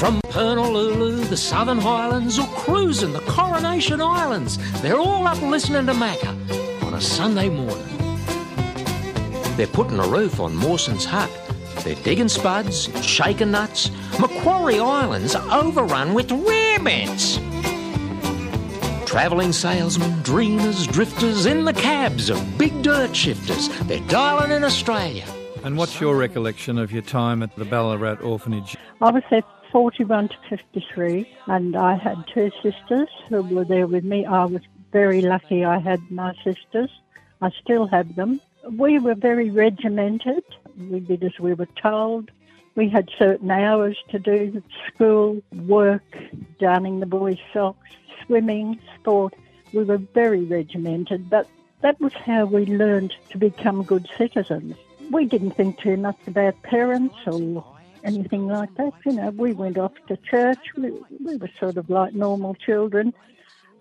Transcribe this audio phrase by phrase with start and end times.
[0.00, 5.92] From Honolulu, the Southern Highlands, or cruising the Coronation Islands, they're all up listening to
[5.92, 7.84] Macca on a Sunday morning.
[9.58, 11.30] They're putting a roof on Mawson's hut.
[11.84, 13.90] They're digging spuds, shaking nuts.
[14.18, 17.36] Macquarie Island's overrun with rarebits.
[19.06, 23.68] Travelling salesmen, dreamers, drifters in the cabs of big dirt shifters.
[23.80, 25.26] They're dialing in Australia.
[25.62, 28.78] And what's your recollection of your time at the Ballarat orphanage?
[29.02, 34.04] I was there 41 to 53, and I had two sisters who were there with
[34.04, 34.26] me.
[34.26, 36.90] I was very lucky I had my sisters.
[37.40, 38.40] I still have them.
[38.70, 40.44] We were very regimented.
[40.76, 42.30] We did as we were told.
[42.74, 46.02] We had certain hours to do school, work,
[46.58, 47.90] darning the boys' socks,
[48.26, 49.34] swimming, sport.
[49.72, 51.48] We were very regimented, but
[51.82, 54.74] that was how we learned to become good citizens.
[55.10, 57.64] We didn't think too much about parents or
[58.04, 58.92] anything like that.
[59.04, 60.58] You know, we went off to church.
[60.76, 60.90] We,
[61.24, 63.12] we were sort of like normal children,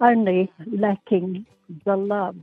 [0.02, 1.46] only lacking
[1.86, 2.36] the love.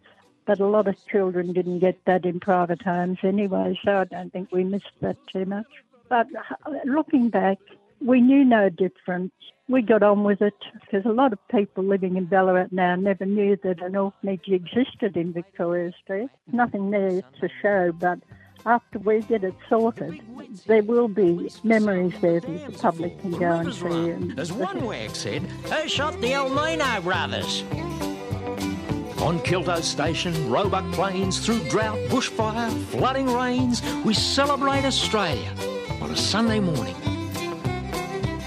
[0.47, 4.33] But a lot of children didn't get that in private homes anyway, so I don't
[4.33, 5.67] think we missed that too much.
[6.09, 6.28] But
[6.67, 7.59] uh, looking back,
[8.00, 9.33] we knew no difference.
[9.69, 13.27] We got on with it because a lot of people living in Ballarat now never
[13.27, 16.31] knew that an orphanage existed in Victoria Street.
[16.53, 18.20] Nothing there to show, but
[18.67, 20.20] after we get it sorted,
[20.67, 23.86] there will be memories there that the public can go and see.
[23.86, 27.62] And As one wag said, who shot the Elmino brothers?
[29.22, 35.50] On Kilto Station, Roebuck Plains, through drought, bushfire, flooding rains, we celebrate Australia
[36.03, 36.97] on a Sunday morning.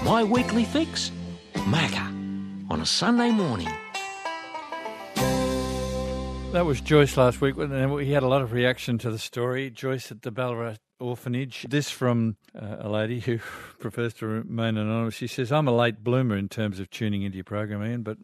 [0.04, 1.10] My weekly fix,
[1.54, 2.06] Macca,
[2.70, 3.68] on a Sunday morning.
[6.52, 9.70] That was Joyce last week, and we had a lot of reaction to the story.
[9.70, 11.64] Joyce at the Ballarat orphanage.
[11.70, 13.38] This from uh, a lady who
[13.78, 15.14] prefers to remain anonymous.
[15.14, 18.18] She says, I'm a late bloomer in terms of tuning into your program, Ian, but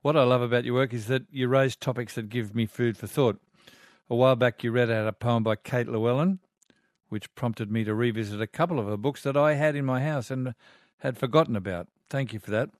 [0.00, 2.96] what I love about your work is that you raise topics that give me food
[2.96, 3.38] for thought.
[4.08, 6.38] A while back, you read out a poem by Kate Llewellyn,
[7.10, 10.02] which prompted me to revisit a couple of her books that I had in my
[10.02, 10.54] house and
[11.00, 11.88] had forgotten about.
[12.08, 12.70] Thank you for that.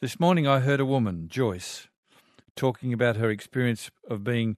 [0.00, 1.86] This morning, I heard a woman, Joyce,
[2.56, 4.56] talking about her experience of being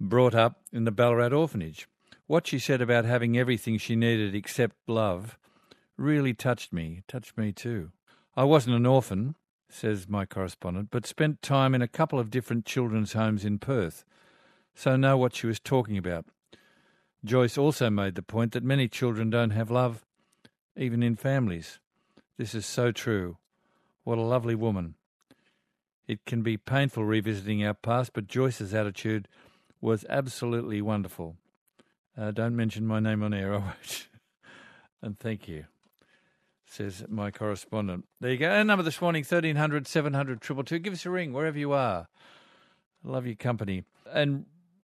[0.00, 1.88] brought up in the Ballarat orphanage.
[2.26, 5.38] What she said about having everything she needed except love
[5.96, 7.92] really touched me, touched me too.
[8.36, 9.34] I wasn't an orphan,
[9.68, 14.04] says my correspondent, but spent time in a couple of different children's homes in Perth,
[14.74, 16.26] so know what she was talking about.
[17.24, 20.04] Joyce also made the point that many children don't have love,
[20.76, 21.78] even in families.
[22.36, 23.38] This is so true.
[24.02, 24.96] What a lovely woman.
[26.06, 29.26] It can be painful revisiting our past, but Joyce's attitude
[29.80, 31.36] was absolutely wonderful.
[32.16, 34.08] Uh, don't mention my name on air, I won't.
[35.02, 35.64] and thank you,
[36.66, 38.04] says my correspondent.
[38.20, 38.50] There you go.
[38.50, 40.78] Our number this morning, 1300 700 222.
[40.78, 42.08] Give us a ring wherever you are.
[43.04, 43.84] I love your company.
[44.12, 44.44] And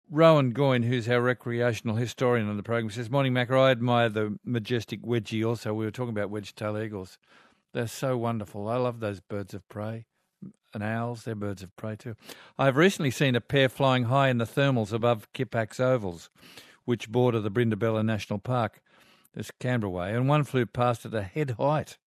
[0.09, 3.51] Rowan Goyne, who's our recreational historian on the program, says, Morning, Mac.
[3.51, 5.73] I admire the majestic wedgie also.
[5.73, 7.17] We were talking about wedge-tailed eagles.
[7.73, 8.69] They're so wonderful.
[8.69, 10.05] I love those birds of prey
[10.73, 11.23] and owls.
[11.23, 12.15] They're birds of prey too.
[12.57, 16.29] I've recently seen a pair flying high in the thermals above Kippax Ovals,
[16.85, 18.81] which border the Brindabella National Park.
[19.33, 21.99] This Canberra way, and one flew past at a head height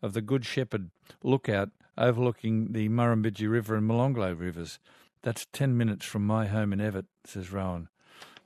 [0.00, 0.90] of the Good Shepherd
[1.22, 1.68] lookout
[1.98, 4.78] overlooking the Murrumbidgee River and Molonglo rivers.
[5.22, 7.88] That's 10 minutes from my home in Evatt, says Rowan.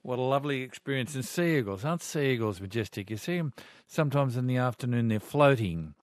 [0.03, 1.15] What a lovely experience.
[1.15, 3.11] And sea eagles, aren't sea eagles majestic?
[3.11, 3.53] You see them
[3.87, 5.95] sometimes in the afternoon, they're floating.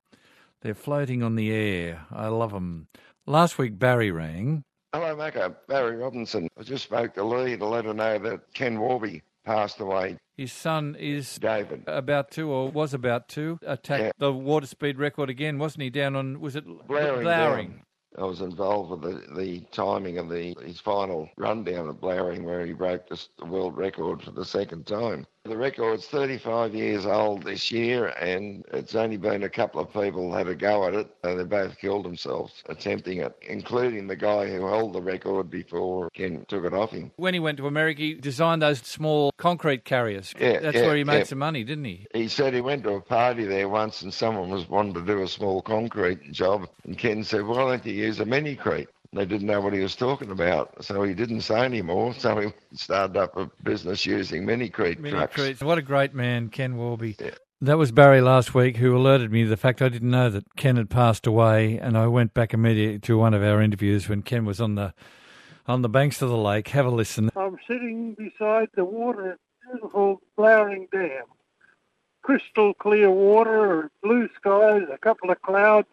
[0.62, 2.06] They're floating on the air.
[2.12, 2.88] I love them.
[3.26, 4.64] Last week, Barry rang.
[4.92, 5.38] Hello, Macca.
[5.38, 6.50] Uh, Barry Robinson.
[6.60, 10.18] I just spoke to Lee to let her know that Ken Warby passed away.
[10.36, 11.84] His son is David.
[11.88, 14.12] about to, or was about to, attack Yeah.
[14.18, 15.90] the water speed record again, wasn't he?
[15.90, 17.24] Down on, was it Blowering.
[17.24, 17.82] Blowering?
[18.18, 22.44] I was involved with the, the timing of the his final run down at Blowering
[22.44, 25.26] where he broke the, the world record for the second time.
[25.46, 30.32] The record's 35 years old this year and it's only been a couple of people
[30.32, 34.48] had a go at it and they both killed themselves attempting it, including the guy
[34.48, 37.12] who held the record before Ken took it off him.
[37.18, 40.34] When he went to America, he designed those small concrete carriers.
[40.40, 41.24] Yeah, That's yeah, where he made yeah.
[41.26, 42.08] some money, didn't he?
[42.14, 45.24] He said he went to a party there once and someone was wanting to do
[45.24, 46.70] a small concrete job.
[46.86, 48.88] And Ken said, Why don't you use a mini crete?
[49.14, 50.84] They didn't know what he was talking about.
[50.84, 52.14] So he didn't say anymore.
[52.16, 55.36] So he started up a business using mini crete Mini trucks.
[55.36, 55.64] creeds.
[55.64, 57.16] What a great man, Ken Warby.
[57.20, 57.32] Yeah.
[57.62, 60.44] That was Barry last week who alerted me to the fact I didn't know that
[60.58, 64.22] Ken had passed away, and I went back immediately to one of our interviews when
[64.22, 64.94] Ken was on the
[65.66, 66.68] on the banks of the lake.
[66.70, 67.30] Have a listen.
[67.38, 69.38] I'm sitting beside the water,
[69.72, 71.24] beautiful Blowering Dam.
[72.22, 75.88] crystal clear water, blue skies, a couple of clouds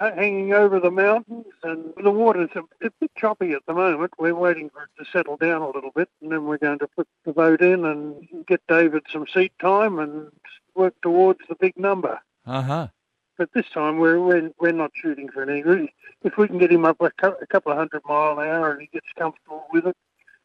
[0.00, 4.12] hanging over the mountains, and the water's a, a bit choppy at the moment.
[4.18, 6.88] We're waiting for it to settle down a little bit, and then we're going to
[6.88, 10.30] put the boat in and get David some seat time and
[10.74, 12.18] work towards the big number.
[12.46, 12.88] Uh huh.
[13.36, 15.92] But this time we're we're, we're not shooting for any.
[16.22, 18.80] If we can get him up a, a couple of hundred mile an hour and
[18.80, 19.96] he gets comfortable with it,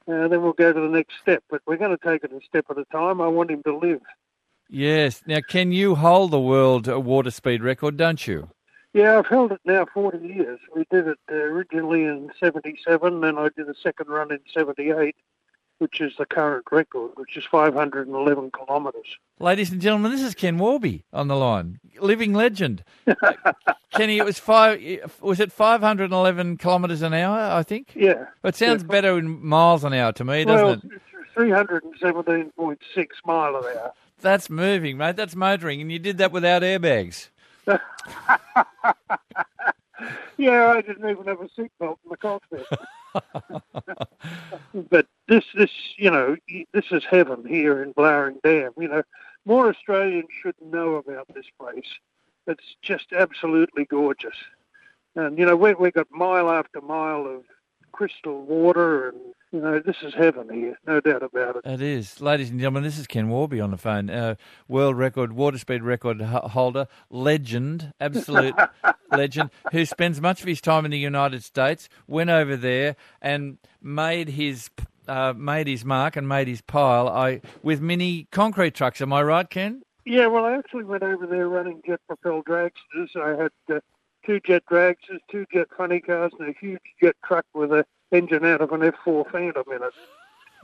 [0.07, 1.43] uh, then we'll go to the next step.
[1.49, 3.21] But we're going to take it a step at a time.
[3.21, 4.01] I want him to live.
[4.69, 5.21] Yes.
[5.27, 7.97] Now, can you hold the world water speed record?
[7.97, 8.49] Don't you?
[8.95, 10.57] Yeah, I've held it now 40 years.
[10.73, 15.17] We did it originally in 77, then I did a second run in 78,
[15.79, 19.17] which is the current record, which is 511 kilometres.
[19.37, 22.85] Ladies and gentlemen, this is Ken Warby on the line, living legend.
[23.91, 24.79] Kenny, it was five.
[25.19, 27.37] Was it 511 kilometres an hour?
[27.37, 27.91] I think.
[27.95, 28.27] Yeah.
[28.45, 28.87] It sounds Yeah.
[28.87, 30.81] better in miles an hour to me, doesn't well, it?
[30.85, 33.91] it's 317.6 mile an hour.
[34.21, 35.17] That's moving, mate.
[35.17, 37.27] That's motoring, and you did that without airbags.
[40.37, 42.65] Yeah, I didn't even have a seatbelt in the cockpit.
[44.89, 46.35] but this, this, you know,
[46.73, 48.71] this is heaven here in Blowering Dam.
[48.77, 49.03] You know,
[49.45, 51.87] more Australians should know about this place.
[52.47, 54.35] It's just absolutely gorgeous.
[55.15, 57.43] And, you know, we, we got mile after mile of
[57.95, 59.17] crystal water and,
[59.53, 61.61] you know, this is heaven here, no doubt about it.
[61.63, 62.19] It is.
[62.19, 64.09] Ladies and gentlemen, this is Ken Warby on the phone.
[64.09, 64.35] Uh,
[64.67, 68.55] world record, water speed record holder, legend, absolute
[69.11, 73.59] legend, who spends much of his time in the United States, went over there and
[73.81, 74.69] made his
[75.07, 78.99] uh, made his mark and made his pile I, with mini concrete trucks.
[78.99, 79.83] Am I right, Ken?
[80.05, 83.15] Yeah, well, I actually went over there running jet propelled dragsters.
[83.15, 83.79] I had uh,
[84.25, 88.45] two jet dragsters, two jet funny cars, and a huge jet truck with a engine
[88.45, 89.93] out of an F4 Phantom in it.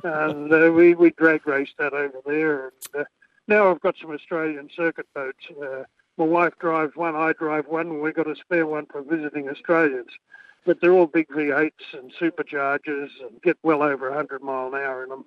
[0.04, 2.66] And uh, we, we drag raced that over there.
[2.66, 3.04] And uh,
[3.48, 5.46] now I've got some Australian circuit boats.
[5.62, 5.84] Uh,
[6.18, 9.50] my wife drives one, I drive one, and we've got a spare one for visiting
[9.50, 10.10] Australians.
[10.66, 15.04] But they're all big V8s and superchargers and get well over 100 mile an hour
[15.04, 15.26] in them.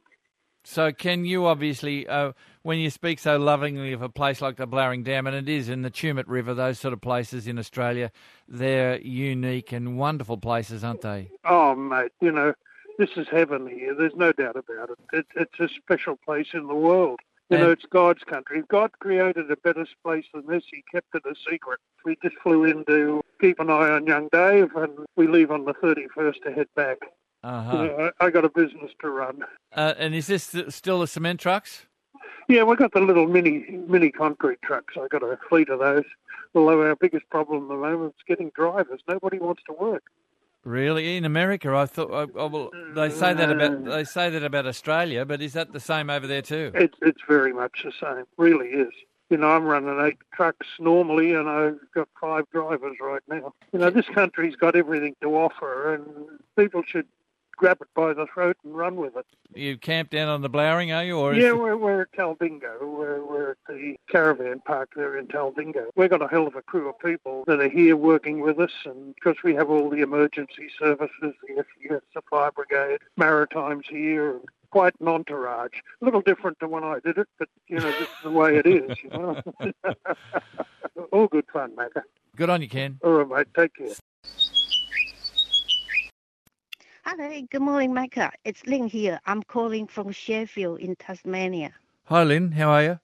[0.64, 2.32] So, Ken, you obviously, uh,
[2.62, 5.68] when you speak so lovingly of a place like the Blowering Dam, and it is
[5.68, 8.10] in the Tumut River, those sort of places in Australia,
[8.48, 11.28] they're unique and wonderful places, aren't they?
[11.44, 12.54] Oh, mate, you know,
[12.98, 13.94] this is heaven here.
[13.94, 14.98] There's no doubt about it.
[15.12, 17.20] it it's a special place in the world.
[17.50, 18.60] You know, it's God's country.
[18.60, 21.78] If God created a better place than this, He kept it a secret.
[22.04, 25.66] We just flew in to keep an eye on young Dave, and we leave on
[25.66, 26.98] the 31st to head back.
[27.44, 27.82] Uh-huh.
[27.82, 29.44] You know, I, I got a business to run.
[29.72, 31.86] Uh, and is this th- still the cement trucks?
[32.48, 34.94] Yeah, we got the little mini mini concrete trucks.
[34.96, 36.04] I got a fleet of those.
[36.54, 39.00] Although our biggest problem at the moment is getting drivers.
[39.08, 40.04] Nobody wants to work.
[40.64, 42.10] Really, in America, I thought.
[42.10, 45.72] I, I, well, they say that about they say that about Australia, but is that
[45.72, 46.70] the same over there too?
[46.74, 48.24] It's it's very much the same.
[48.38, 48.92] Really is.
[49.28, 53.52] You know, I'm running eight trucks normally, and I've got five drivers right now.
[53.72, 56.04] You know, this country's got everything to offer, and
[56.56, 57.06] people should
[57.56, 59.26] grab it by the throat and run with it.
[59.54, 61.18] You camp down on the Blowering, are you?
[61.18, 62.80] Or is Yeah, we're, we're at Talbingo.
[62.80, 65.86] We're, we're at the caravan park there in Talbingo.
[65.96, 68.72] We've got a hell of a crew of people that are here working with us,
[68.84, 74.32] and because we have all the emergency services, the SES, the fire brigade, maritimes here,
[74.32, 74.40] and
[74.70, 75.78] quite an entourage.
[76.02, 78.56] A little different to when I did it, but you know, this is the way
[78.56, 78.98] it is.
[79.04, 79.42] You know,
[81.12, 82.02] all good fun, Macca.
[82.34, 82.98] good on you, Ken.
[83.04, 83.46] All right, mate.
[83.56, 83.94] Take care.
[87.06, 88.30] Hello, good morning, Macca.
[88.46, 89.20] It's Lynn here.
[89.26, 91.74] I'm calling from Sheffield in Tasmania.
[92.04, 92.50] Hi, Lynn.
[92.50, 93.00] How are you?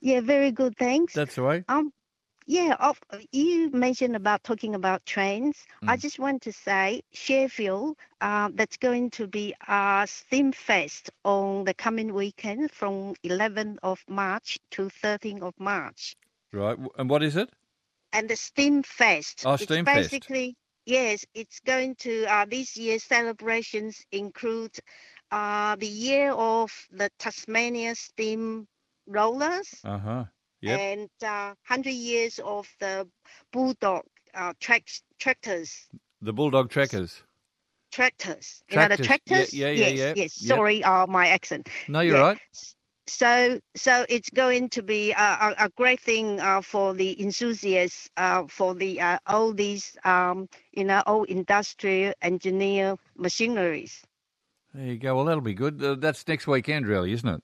[0.00, 1.14] Yeah, very good, thanks.
[1.14, 1.64] That's the way.
[1.68, 1.92] Um,
[2.46, 3.00] yeah, of,
[3.32, 5.56] you mentioned about talking about trains.
[5.82, 6.00] I Mm.
[6.00, 11.74] just want to say Sheffield, uh, that's going to be a Steam Fest on the
[11.74, 16.14] coming weekend from 11th of March to 13th of March.
[16.52, 16.78] Right.
[16.96, 17.50] And what is it?
[18.12, 19.42] And the Steam Fest.
[19.44, 20.28] Oh, it's Steam Fest.
[20.86, 24.76] Yes, it's going to uh, this year's celebrations include
[25.30, 28.66] uh, the year of the Tasmania Steam
[29.06, 30.24] Rollers Uh huh.
[30.60, 30.82] Yep.
[30.82, 33.08] and uh, 100 years of the
[33.52, 34.02] Bulldog
[34.34, 34.86] uh, track,
[35.18, 35.88] tractors.
[36.20, 37.22] The Bulldog Trekkers.
[37.92, 38.62] Tractors.
[38.68, 39.18] You know the Tractors.
[39.26, 39.52] Yeah, tractors?
[39.52, 40.14] yeah, yeah, yes, yeah.
[40.14, 40.34] yes.
[40.38, 40.62] Yep.
[40.62, 41.68] Sorry, uh, my accent.
[41.86, 42.18] No, you're Yeah.
[42.18, 42.38] right.
[43.12, 48.08] So, so it's going to be a, a, a great thing uh, for the enthusiasts,
[48.16, 54.02] uh, for the uh, all these, um, you know, all industrial engineer machineries.
[54.72, 55.14] There you go.
[55.14, 55.82] Well, that'll be good.
[55.84, 57.42] Uh, that's next weekend, really, isn't it?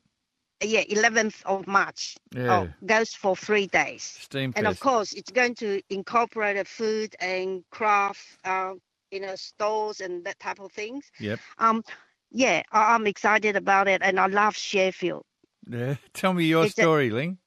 [0.62, 2.16] Yeah, 11th of March.
[2.34, 2.60] Yeah.
[2.60, 4.02] Oh, goes for three days.
[4.02, 8.72] Steam And of course, it's going to incorporate a food and craft, uh,
[9.10, 11.12] you know, stores and that type of things.
[11.20, 11.40] Yep.
[11.58, 11.84] Um,
[12.30, 15.24] yeah, I'm excited about it, and I love Sheffield.
[15.68, 15.96] Yeah.
[16.14, 17.38] Tell me your It's a- story, Ling.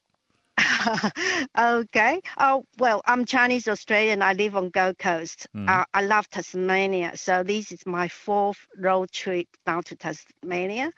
[1.57, 2.21] okay.
[2.39, 4.21] Oh well, I'm Chinese Australian.
[4.21, 5.47] I live on Gold Coast.
[5.55, 5.69] Mm.
[5.69, 10.91] Uh, I love Tasmania, so this is my fourth road trip down to Tasmania,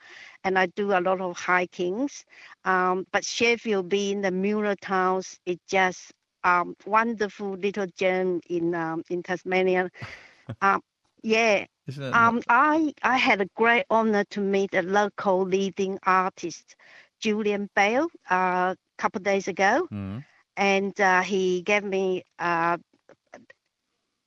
[0.44, 2.24] and I do a lot of hikings.
[2.64, 6.12] Um, but Sheffield, being the mural towns, it's just
[6.44, 9.90] um, wonderful little gem in um, in Tasmania.
[10.60, 10.80] um,
[11.22, 11.64] yeah,
[12.12, 16.76] um, I I had a great honor to meet a local leading artist,
[17.24, 20.24] Julian Bale, a uh, couple of days ago, Mm.
[20.56, 22.78] and uh, he gave me uh,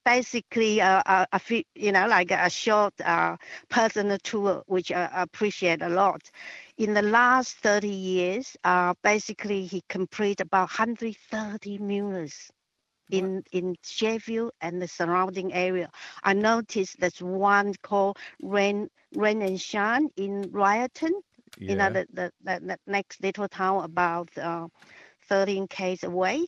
[0.06, 3.38] basically a, a, a few, you know, like a short uh,
[3.70, 6.30] personal tour, which I appreciate a lot.
[6.78, 12.52] In the last 30 years, uh, basically he completed about 130 murals
[13.12, 15.90] in in Sheffield and the surrounding area.
[16.24, 21.14] I noticed there's one called Rain Rain and Shine in Railton.
[21.58, 21.72] Yeah.
[21.72, 24.68] You know, the, the, the, next little town about uh,
[25.30, 26.46] 13 k's away.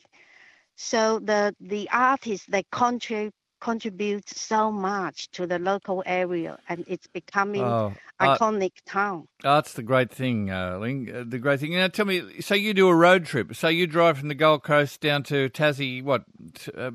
[0.76, 7.06] So the the artists they contribute contribute so much to the local area, and it's
[7.06, 9.28] becoming oh, art, iconic town.
[9.44, 11.10] art's the great thing, uh, Ling.
[11.14, 11.74] Uh, the great thing.
[11.74, 12.40] Now, tell me.
[12.40, 13.54] So you do a road trip.
[13.54, 16.02] So you drive from the Gold Coast down to Tassie.
[16.02, 16.24] What?
[16.74, 16.92] Uh,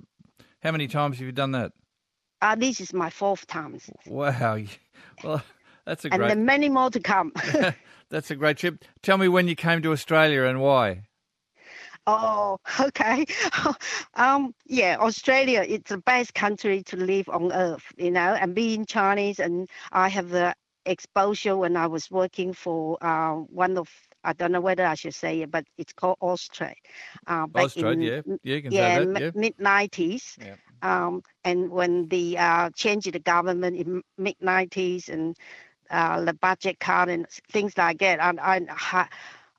[0.61, 1.71] how many times have you done that?
[2.41, 4.59] Uh, this is my fourth time, Wow.
[5.23, 5.41] Well,
[5.85, 6.27] that's a and great.
[6.27, 7.31] there are many more to come.
[8.15, 8.85] that's a great trip.
[9.03, 11.03] Tell me when you came to Australia and why.
[12.07, 13.25] Oh, okay.
[14.13, 18.85] um, yeah, Australia, it's the best country to live on earth, you know, and being
[18.85, 20.55] Chinese, and I have the
[20.85, 23.89] exposure when I was working for uh, one of,
[24.23, 26.75] I don't know whether I should say it, but it's called Austrade.
[27.27, 29.21] Uh, back Austrade, in- yeah, yeah, you can yeah, say that.
[29.21, 29.31] Yeah.
[29.35, 30.37] mid 90s.
[30.39, 30.55] Yeah.
[30.83, 35.35] Um, and when the uh, change of the government in mid 90s and
[35.89, 39.07] uh, the budget cut and things like that, and I, I,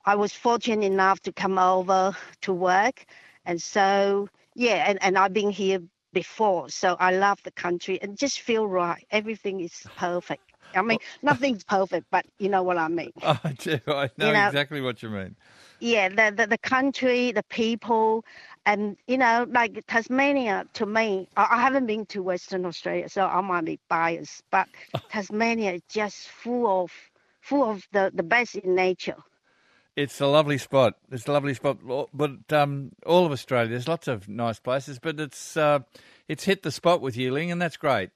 [0.05, 3.05] I was fortunate enough to come over to work.
[3.45, 5.79] And so, yeah, and, and I've been here
[6.13, 6.69] before.
[6.69, 9.05] So I love the country and just feel right.
[9.11, 10.41] Everything is perfect.
[10.75, 13.13] I mean, nothing's perfect, but you know what I mean.
[13.23, 13.79] I do.
[13.87, 15.35] I know, You know- exactly what you mean.
[15.79, 18.23] yeah the, the the country the people
[18.67, 23.41] and you know like tasmania to me i, haven't been to western australia so i
[23.41, 24.69] might be biased but
[25.09, 26.91] tasmania is just full of
[27.41, 29.17] full of the the best in nature
[29.95, 30.95] It's a lovely spot.
[31.11, 31.79] It's a lovely spot.
[32.13, 35.79] But um, all of Australia, there's lots of nice places, but it's uh,
[36.27, 38.11] it's hit the spot with you, Ling, and that's great.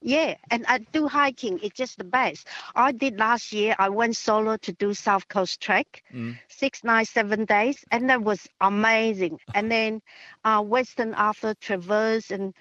[0.00, 2.46] Yeah and i do hiking it's just the best.
[2.74, 6.38] I did last year i went solo to do south coast trek Mm.
[6.48, 9.38] six nights seven days and that was amazing.
[9.54, 10.00] And then
[10.44, 12.54] uh western Arthur traverse and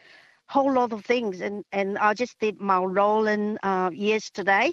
[0.50, 4.72] whole lot of things and and i just did mount roland uh yesterday.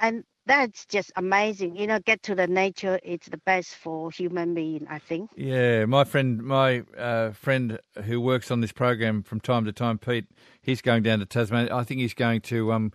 [0.00, 4.54] And that's just amazing you know get to the nature it's the best for human
[4.54, 9.40] being i think Yeah, my friend, my uh, friend who works on this program from
[9.40, 10.26] time to time, Pete,
[10.62, 11.74] he's going down to Tasmania.
[11.74, 12.92] I think he's going to um,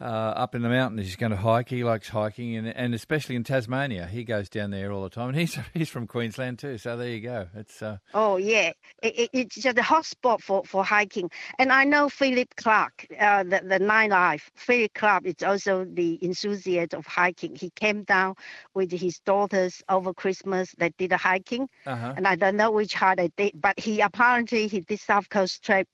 [0.00, 1.06] uh, up in the mountains.
[1.06, 1.68] He's going to hike.
[1.68, 5.28] He likes hiking, and and especially in Tasmania, he goes down there all the time.
[5.30, 7.48] And he's he's from Queensland too, so there you go.
[7.54, 8.72] It's uh, Oh yeah,
[9.02, 11.30] it, it, it's just a hot spot for, for hiking.
[11.58, 14.42] And I know Philip Clark, uh, the the Nightlife.
[14.54, 17.56] Philip Clark is also the enthusiast of hiking.
[17.56, 18.34] He came down
[18.74, 20.74] with his daughters over Christmas.
[20.76, 22.14] They did a hiking, uh-huh.
[22.16, 25.64] and I don't know which hike they did, but he apparently he did South Coast
[25.64, 25.88] trip.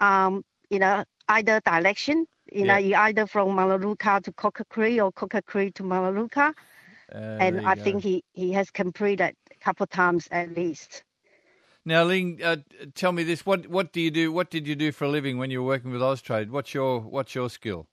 [0.00, 2.26] Um, you know, either direction.
[2.52, 2.78] You know, Yeah.
[2.78, 6.54] you either from Melaleuca to Cockle Creek or Cockle Creek to Melaleuca.
[7.12, 7.82] Uh, and I go.
[7.84, 11.04] think he, he has completed a couple times at least.
[11.84, 12.58] Now, Ling, uh,
[12.94, 14.32] tell me this: what what do you do?
[14.32, 16.50] What did you do for a living when you were working with Austrade?
[16.50, 17.88] What's your what's your skill?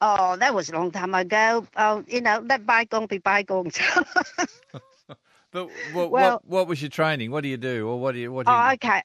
[0.00, 1.66] Oh, that was a long time ago.
[1.76, 3.78] Oh, you know, let bygone be bygones.
[5.52, 7.30] But what, Well- what what was your training?
[7.30, 8.58] What do you do, or what do you what do you?
[8.58, 9.02] oh, okay.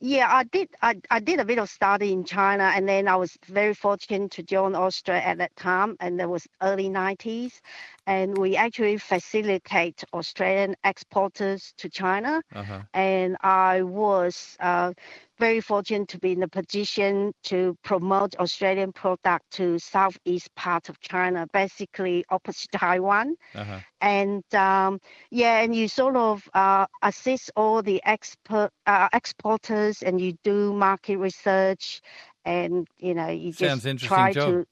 [0.00, 0.68] Yeah, I did.
[0.82, 4.30] I, I did a bit of study in China, and then I was very fortunate
[4.32, 7.60] to join Austrade at that time, and that was early 90s,
[8.08, 12.42] and we actually facilitate Australian exporters to China.
[12.54, 12.80] uh-huh.
[12.94, 14.94] and I was uh,
[15.38, 20.98] very fortunate to be in a position to promote Australian product to southeast part of
[21.00, 23.36] China, basically opposite Taiwan.
[23.54, 23.80] Uh-huh.
[24.00, 25.00] And um,
[25.30, 30.72] yeah, and you sort of uh, assist all the expert uh, exporters, and you do
[30.72, 32.00] market research,
[32.46, 34.48] and you know you Sounds just interesting try job.
[34.50, 34.66] to.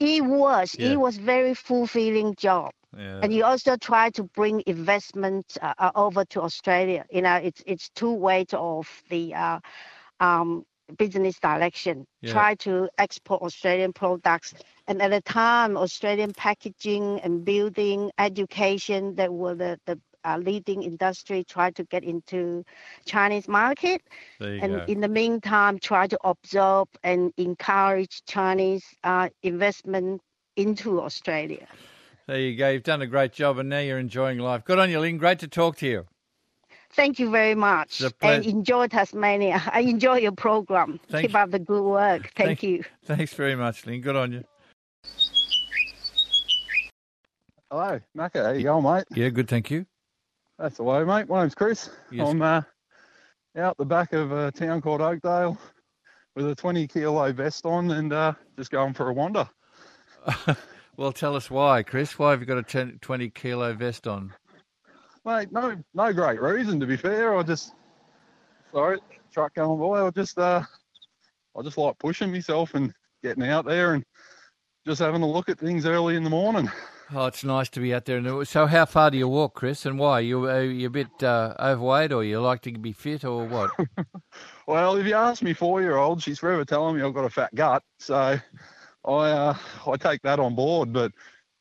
[0.00, 0.76] It was.
[0.78, 0.92] Yeah.
[0.92, 3.20] It was very fulfilling job Yeah.
[3.22, 7.04] and you also try to bring investment uh, uh, over to Australia.
[7.10, 9.60] You know, it's it's two ways of the uh,
[10.20, 10.64] um,
[10.98, 12.06] business direction.
[12.20, 12.32] Yeah.
[12.32, 14.54] Try to export Australian products,
[14.86, 20.82] and at the time, Australian packaging and building, education, that were the the uh, leading
[20.82, 22.64] industry, try to get into
[23.04, 24.02] Chinese market,
[24.40, 24.84] and go.
[24.88, 30.20] in the meantime, try to absorb and encourage Chinese uh, investment
[30.56, 31.66] into Australia.
[32.26, 32.70] There you go.
[32.70, 34.64] You've done a great job, and now you're enjoying life.
[34.64, 35.18] Good on you, Lynn.
[35.18, 36.06] Great to talk to you.
[36.92, 39.60] Thank you very much, It's and enjoy Tasmania.
[39.72, 41.00] I enjoy your program.
[41.08, 41.38] Thank Keep you.
[41.40, 42.32] up the good work.
[42.36, 42.84] Thank, Thank- you.
[43.04, 44.00] Thanks very much, Lynn.
[44.00, 44.44] Good on you.
[47.70, 48.44] Hello, Macca.
[48.44, 49.04] How you going, mate?
[49.10, 49.48] Yeah, good.
[49.48, 49.86] Thank you.
[50.58, 51.28] That's the way, mate.
[51.28, 51.90] My name's Chris.
[52.10, 52.28] Yes.
[52.28, 52.62] I'm uh,
[53.56, 55.58] out the back of a town called Oakdale
[56.36, 59.48] with a 20 kilo vest on and uh, just going for a wander.
[60.96, 62.18] Well, tell us why, Chris.
[62.18, 64.32] Why have you got a 10, 20 kilo vest on?
[65.24, 67.36] Mate, no, no great reason to be fair.
[67.36, 67.72] I just,
[68.70, 69.00] sorry,
[69.32, 70.06] truck going by.
[70.06, 70.62] I just, uh,
[71.56, 72.92] I just like pushing myself and
[73.24, 74.04] getting out there and
[74.86, 76.70] just having a look at things early in the morning.
[77.16, 78.18] Oh, it's nice to be out there.
[78.18, 80.18] And So, how far do you walk, Chris, and why?
[80.18, 83.70] You are you a bit uh, overweight, or you like to be fit, or what?
[84.66, 87.82] Well, if you ask me four-year-old, she's forever telling me I've got a fat gut,
[87.98, 88.40] so I
[89.04, 89.56] uh,
[89.86, 90.92] I take that on board.
[90.92, 91.12] But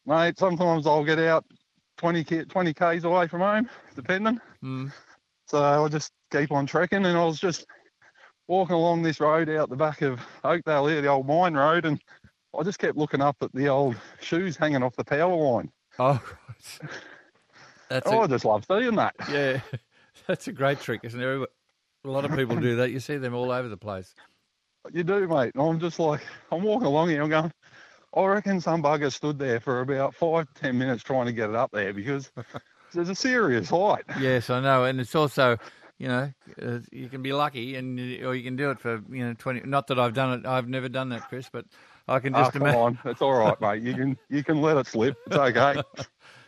[0.05, 1.45] mate, sometimes I'll get out
[1.97, 4.39] 20 k 20 k's away from home, depending.
[4.63, 4.91] Mm.
[5.47, 7.67] So I'll just keep on trekking, and I was just
[8.47, 12.01] walking along this road out the back of Oakdale here, the old mine road, and
[12.57, 15.71] I just kept looking up at the old shoes hanging off the power line.
[15.99, 16.21] Oh,
[16.81, 16.91] right.
[17.89, 19.15] That's Oh, I a, just love seeing that.
[19.31, 19.59] yeah,
[20.27, 21.49] that's a great trick, isn't it?
[22.05, 22.91] A lot of people do that.
[22.91, 24.13] You see them all over the place.
[24.91, 25.53] You do, mate.
[25.55, 27.51] I'm just like, I'm walking along here, I'm going,
[28.15, 31.55] I reckon some bugger stood there for about five, ten minutes trying to get it
[31.55, 32.31] up there because
[32.93, 34.03] there's a serious height.
[34.19, 35.57] Yes, I know, and it's also,
[35.97, 36.31] you know,
[36.61, 39.61] uh, you can be lucky, and or you can do it for you know twenty.
[39.61, 40.45] Not that I've done it.
[40.45, 41.65] I've never done that, Chris, but
[42.07, 42.79] I can Oh, just come imagine.
[42.81, 42.99] on.
[43.05, 43.81] It's all right, mate.
[43.83, 45.15] You can you can let it slip.
[45.27, 45.81] It's okay.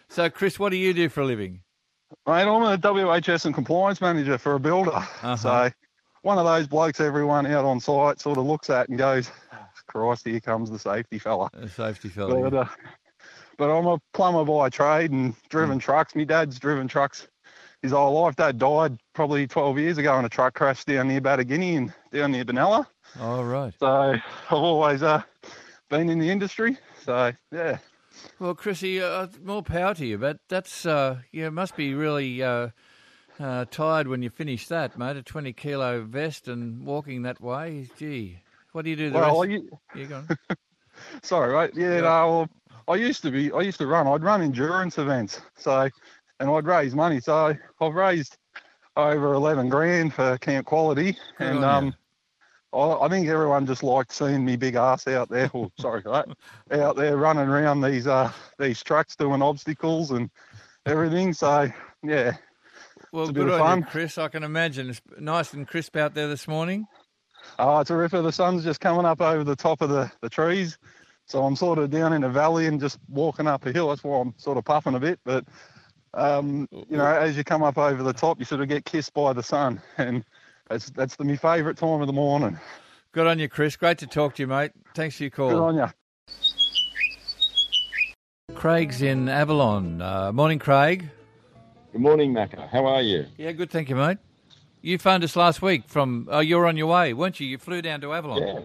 [0.07, 1.61] So, Chris, what do you do for a living?
[2.27, 4.91] mate, I'm a WHS and compliance manager for a builder.
[4.93, 5.35] Uh-huh.
[5.35, 5.71] So
[6.21, 9.31] one of those blokes everyone out on site sort of looks at and goes,
[9.87, 11.49] Christ, here comes the safety fella.
[11.53, 12.49] A safety fella.
[12.49, 12.65] But, uh,
[13.57, 16.13] but I'm a plumber by trade and driven trucks.
[16.15, 17.27] My dad's driven trucks
[17.81, 18.35] his whole life.
[18.35, 22.31] Dad died probably 12 years ago in a truck crash down near Bataguiney and down
[22.31, 22.85] near Benalla.
[23.19, 23.73] All right.
[23.79, 25.21] So I've always uh,
[25.89, 26.77] been in the industry.
[27.03, 27.77] So yeah,
[28.39, 32.69] Well, Chrissy, uh, more power to you, but that's uh, you must be really uh,
[33.39, 35.17] uh, tired when you finish that, mate.
[35.17, 37.89] A twenty kilo vest and walking that way.
[37.97, 38.39] Gee,
[38.71, 39.51] what do you do the well, rest?
[39.51, 40.23] u- You go.
[41.23, 41.71] sorry, mate.
[41.75, 42.01] Yeah, Yeah.
[42.01, 42.49] no, well,
[42.87, 43.51] I used to be.
[43.51, 44.07] I used to run.
[44.07, 45.41] I'd run endurance events.
[45.57, 45.89] So,
[46.39, 47.19] and I'd raise money.
[47.21, 48.37] So I've raised
[48.97, 51.65] over 11 grand for Camp Quality, Good and you.
[51.65, 51.95] um.
[52.75, 55.49] I I think everyone just liked seeing me big ass out there.
[55.53, 56.79] Oh, sorry for that.
[56.79, 60.29] Out there running around these uh these trucks doing obstacles and
[60.85, 61.33] everything.
[61.33, 61.71] So
[62.03, 62.35] yeah,
[63.11, 63.83] Well, good on you, fun.
[63.83, 64.17] Chris.
[64.17, 66.87] I can imagine it's nice and crisp out there this morning.
[67.59, 68.21] oh, it's a ripper.
[68.21, 70.77] The sun's just coming up over the top of the the trees.
[71.27, 73.89] So I'm sort of down in a valley and just walking up a hill.
[73.89, 75.19] That's why I'm sort of puffing a bit.
[75.25, 75.45] But
[76.13, 79.13] um, you know, as you come up over the top, you sort of get kissed
[79.13, 80.23] by the sun, and
[80.67, 82.59] that's that's the, my favourite time of the morning.
[83.11, 83.75] Good on you, Chris.
[83.75, 84.71] Great to talk to you, mate.
[84.93, 85.49] Thanks for your call.
[85.49, 85.87] Good on you.
[88.55, 90.01] Craig's in Avalon.
[90.01, 91.09] Uh, morning, Craig.
[91.91, 92.69] Good morning, Macca.
[92.69, 93.25] How are you?
[93.37, 93.69] Yeah, good.
[93.69, 94.17] Thank you, mate.
[94.81, 96.27] You phoned us last week from.
[96.29, 97.47] Oh, you were on your way, weren't you?
[97.47, 98.41] You flew down to Avalon.
[98.41, 98.59] Yeah.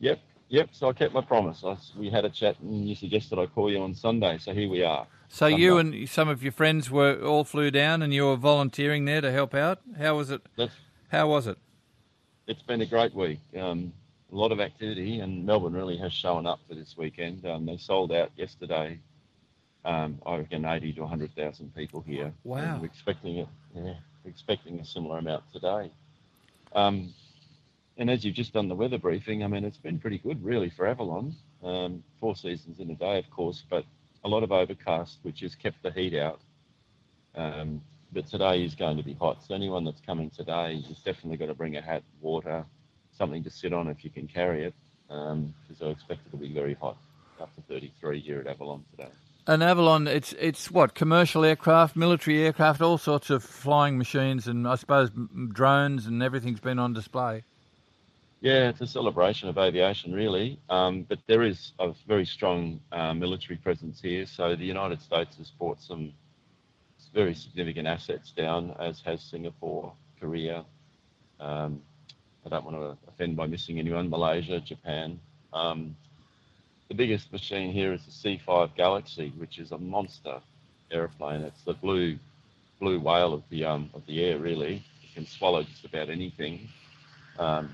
[0.00, 0.20] Yep.
[0.50, 0.68] Yep.
[0.72, 1.62] So I kept my promise.
[1.64, 4.38] I, we had a chat, and you suggested I call you on Sunday.
[4.38, 5.06] So here we are.
[5.28, 9.04] So you and some of your friends were all flew down, and you were volunteering
[9.04, 9.80] there to help out.
[9.98, 10.42] How was it?
[10.56, 10.72] That's,
[11.08, 11.58] How was it?
[12.48, 13.40] it's been a great week.
[13.56, 13.92] Um,
[14.32, 17.46] a lot of activity, and Melbourne really has shown up for this weekend.
[17.46, 18.98] Um, they sold out yesterday.
[19.84, 22.32] Um, I reckon 80 to 100,000 people here.
[22.44, 22.78] Wow.
[22.80, 23.48] We're expecting it.
[23.74, 23.94] Yeah,
[24.24, 25.90] expecting a similar amount today.
[26.74, 27.12] Um,
[27.96, 30.70] and as you've just done the weather briefing, I mean, it's been pretty good, really,
[30.70, 31.34] for Avalon.
[31.62, 33.84] Um, four seasons in a day, of course, but
[34.24, 36.40] a lot of overcast, which has kept the heat out.
[38.08, 39.44] Um, but today is going to be hot.
[39.46, 42.64] So anyone that's coming today has definitely got to bring a hat, water,
[43.16, 44.74] something to sit on if you can carry it,
[45.08, 46.96] because I expect it to be very hot,
[47.40, 49.10] up to 33 here at Avalon today.
[49.46, 54.68] And Avalon, it's it's what commercial aircraft, military aircraft, all sorts of flying machines, and
[54.68, 55.10] I suppose
[55.52, 57.44] drones and everything's been on display.
[58.42, 60.60] Yeah, it's a celebration of aviation, really.
[60.68, 64.26] Um, but there is a very strong uh, military presence here.
[64.26, 66.12] So the United States has brought some
[67.14, 70.64] very significant assets down, as has Singapore, Korea.
[71.40, 71.82] Um,
[72.44, 74.08] I don't want to offend by missing anyone.
[74.08, 75.20] Malaysia, Japan.
[75.52, 75.96] Um,
[76.88, 80.40] the biggest machine here is the C5 Galaxy, which is a monster
[80.90, 81.42] aeroplane.
[81.42, 82.18] It's the blue
[82.80, 84.38] blue whale of the um, of the air.
[84.38, 86.68] Really, it can swallow just about anything.
[87.38, 87.70] Um,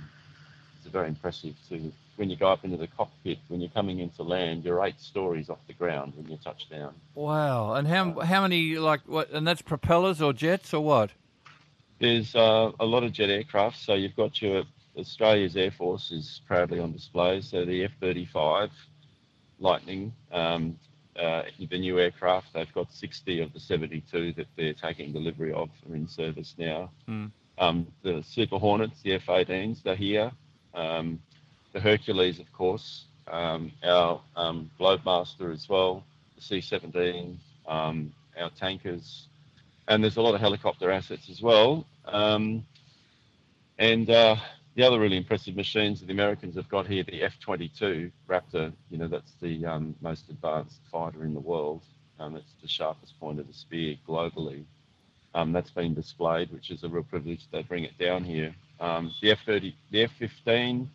[0.77, 3.39] it's a very impressive to when you go up into the cockpit.
[3.49, 6.95] When you're coming into land, you're eight stories off the ground when you touch down.
[7.15, 7.75] Wow!
[7.75, 9.31] And how how many like what?
[9.31, 11.11] And that's propellers or jets or what?
[12.01, 13.79] There's uh, a lot of jet aircraft.
[13.79, 14.65] So you've got your
[14.97, 17.41] Australia's Air Force is proudly on display.
[17.41, 18.71] So the F-35
[19.59, 20.79] Lightning, um,
[21.17, 25.71] uh, the new aircraft, they've got 60 of the 72 that they're taking delivery of
[25.89, 26.91] are in service now.
[27.09, 27.31] Mm.
[27.59, 30.33] Um, the Super Hornets, the F-18s, they're here.
[30.75, 31.21] Um,
[31.75, 36.05] the Hercules, of course, um, our um, Globemaster as well,
[36.37, 39.27] the C-17, um, our tankers,
[39.89, 41.85] and there's a lot of helicopter assets as well.
[42.07, 42.65] Um,
[43.79, 44.37] and uh,
[44.77, 48.97] the other really impressive machines that the Americans have got here, the F-22 Raptor, you
[48.97, 51.83] know, that's the um, most advanced fighter in the world.
[52.21, 54.63] Um, it's the sharpest point of the spear globally.
[55.35, 57.49] Um, that's been displayed, which is a real privilege.
[57.51, 58.55] They bring it down here.
[58.79, 60.87] The F-30, the F-15,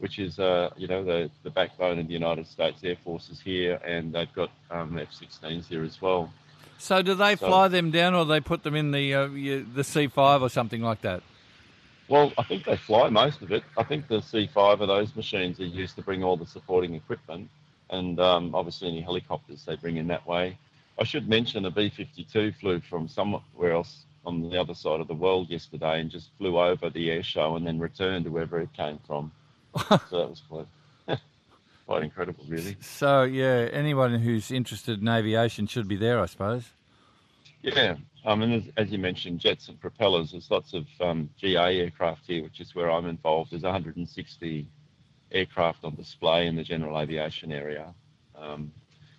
[0.00, 3.38] which is, uh, you know, the, the backbone of the United States Air Force is
[3.40, 6.32] here, and they've got um, F-16s here as well.
[6.78, 9.28] So do they So- fly them down, or they put them in the uh,
[9.74, 11.22] the C five or something like that?
[12.08, 13.62] Well, I think they fly most of it.
[13.76, 17.48] I think the C5 of those machines are used to bring all the supporting equipment,
[17.90, 20.58] and um, obviously any helicopters they bring in that way.
[20.98, 25.14] I should mention a B-52 flew from somewhere else on the other side of the
[25.14, 28.72] world yesterday and just flew over the air show and then returned to wherever it
[28.76, 29.30] came from.
[29.88, 30.66] so that was quite,
[31.86, 32.76] quite incredible, really.
[32.80, 36.70] So yeah, anyone who's interested in aviation should be there, I suppose.
[37.62, 40.32] Yeah, um, and as, as you mentioned, jets and propellers.
[40.32, 43.52] There's lots of um, GA aircraft here, which is where I'm involved.
[43.52, 44.66] There's 160
[45.32, 47.94] aircraft on display in the general aviation area,
[48.36, 48.72] um,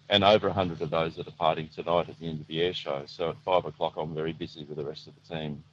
[0.09, 3.03] and over 100 of those are departing tonight at the end of the air show.
[3.05, 5.63] So at five o'clock, I'm very busy with the rest of the team,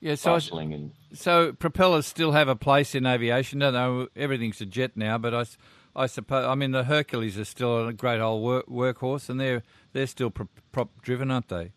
[0.00, 3.62] Yeah, so and so propellers still have a place in aviation.
[3.62, 5.44] I Don't know everything's a jet now, but I,
[5.94, 9.62] I suppose I mean the Hercules is still a great old work, workhorse, and they're
[9.92, 11.72] they're still prop, prop driven, aren't they?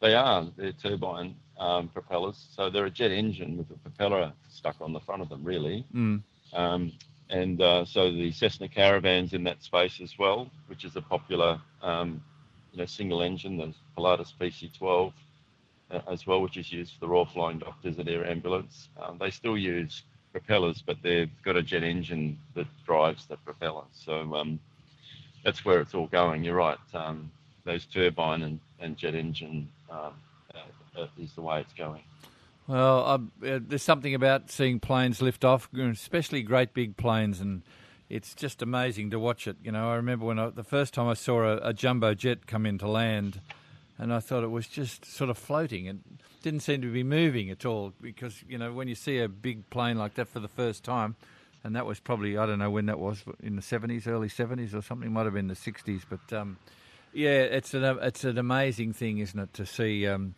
[0.00, 0.50] They are.
[0.56, 2.48] They're turbine um, propellers.
[2.54, 5.86] So they're a jet engine with a propeller stuck on the front of them, really.
[5.94, 6.22] Mm.
[6.52, 6.92] Um,
[7.30, 11.60] and uh, so the Cessna Caravan's in that space as well, which is a popular,
[11.82, 12.22] um,
[12.72, 15.10] you know, single engine, the Pilatus PC-12 uh,
[15.90, 18.88] as well, which is used for the Royal Flying Doctors and Air Ambulance.
[19.00, 23.84] Um, they still use propellers, but they've got a jet engine that drives the propeller.
[23.92, 24.58] So um,
[25.44, 26.42] that's where it's all going.
[26.42, 26.78] You're right.
[26.92, 27.30] Um,
[27.64, 30.12] those turbine and, and jet engine um,
[30.54, 32.02] uh, uh, is the way it's going.
[32.66, 33.04] Well,
[33.42, 37.62] uh, there's something about seeing planes lift off, especially great big planes, and
[38.08, 39.56] it's just amazing to watch it.
[39.62, 42.46] You know, I remember when I, the first time I saw a, a jumbo jet
[42.46, 43.40] come into land,
[43.98, 45.88] and I thought it was just sort of floating.
[45.88, 46.02] and
[46.42, 49.70] didn't seem to be moving at all because you know when you see a big
[49.70, 51.16] plane like that for the first time,
[51.62, 54.74] and that was probably I don't know when that was in the 70s, early 70s
[54.74, 56.36] or something, might have been the 60s, but.
[56.36, 56.58] Um,
[57.14, 60.06] yeah, it's an it's an amazing thing, isn't it, to see.
[60.06, 60.34] Um,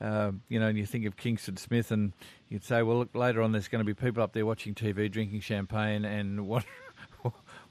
[0.00, 2.12] uh, you know, and you think of Kingsford Smith, and
[2.48, 5.10] you'd say, well, look, later on, there's going to be people up there watching TV,
[5.10, 6.66] drinking champagne, and wander,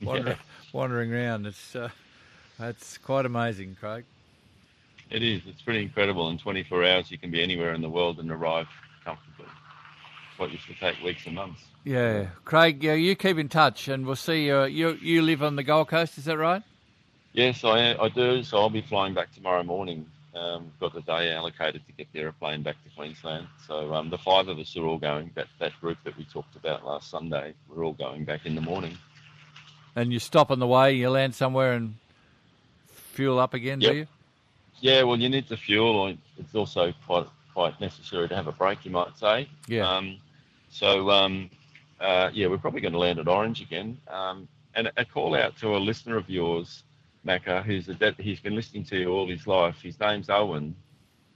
[0.02, 0.38] wandering,
[0.74, 1.46] wandering around.
[1.46, 1.90] It's uh,
[2.60, 4.04] it's quite amazing, Craig.
[5.10, 5.42] It is.
[5.48, 6.30] It's pretty incredible.
[6.30, 8.68] In 24 hours, you can be anywhere in the world and arrive
[9.06, 9.46] comfortably.
[10.38, 11.64] What used to take weeks and months.
[11.84, 14.52] Yeah, Craig, uh, you keep in touch, and we'll see.
[14.52, 16.62] Uh, you you live on the Gold Coast, is that right?
[17.34, 18.44] Yes, I, I do.
[18.44, 20.06] So I'll be flying back tomorrow morning.
[20.36, 23.48] Um, got the day allocated to get the aeroplane back to Queensland.
[23.66, 25.32] So um, the five of us are all going.
[25.36, 28.62] That that group that we talked about last Sunday, we're all going back in the
[28.62, 28.98] morning.
[29.96, 31.96] And you stop on the way, you land somewhere, and
[32.88, 33.92] fuel up again, Yep.
[33.92, 34.08] do you?
[34.80, 36.16] Yeah, well, you need the fuel.
[36.38, 39.50] It's also quite quite necessary to have a break, you might say.
[39.68, 39.90] Yeah.
[39.90, 40.18] Um,
[40.70, 41.50] so um,
[42.00, 43.98] uh, yeah, we're probably going to land at Orange again.
[44.08, 46.84] Um, and a call out to a listener of yours,
[47.26, 49.82] Macca, who's a de- he's been listening to you all his life.
[49.82, 50.76] His name's Owen.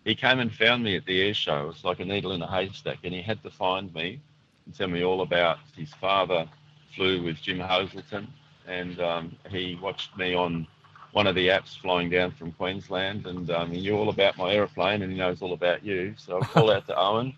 [0.06, 1.70] He came and found me at the air show.
[1.70, 4.20] It's like a needle in a haystack, and he had to find me
[4.66, 6.48] and tell me all about his father
[6.96, 8.28] flew with Jim Hazelton,
[8.68, 10.68] and um, he watched me on
[11.14, 14.54] one of the apps flying down from Queensland, and um, he knew all about my
[14.54, 16.14] aeroplane, and he knows all about you.
[16.18, 17.34] So I'll call out to Owen.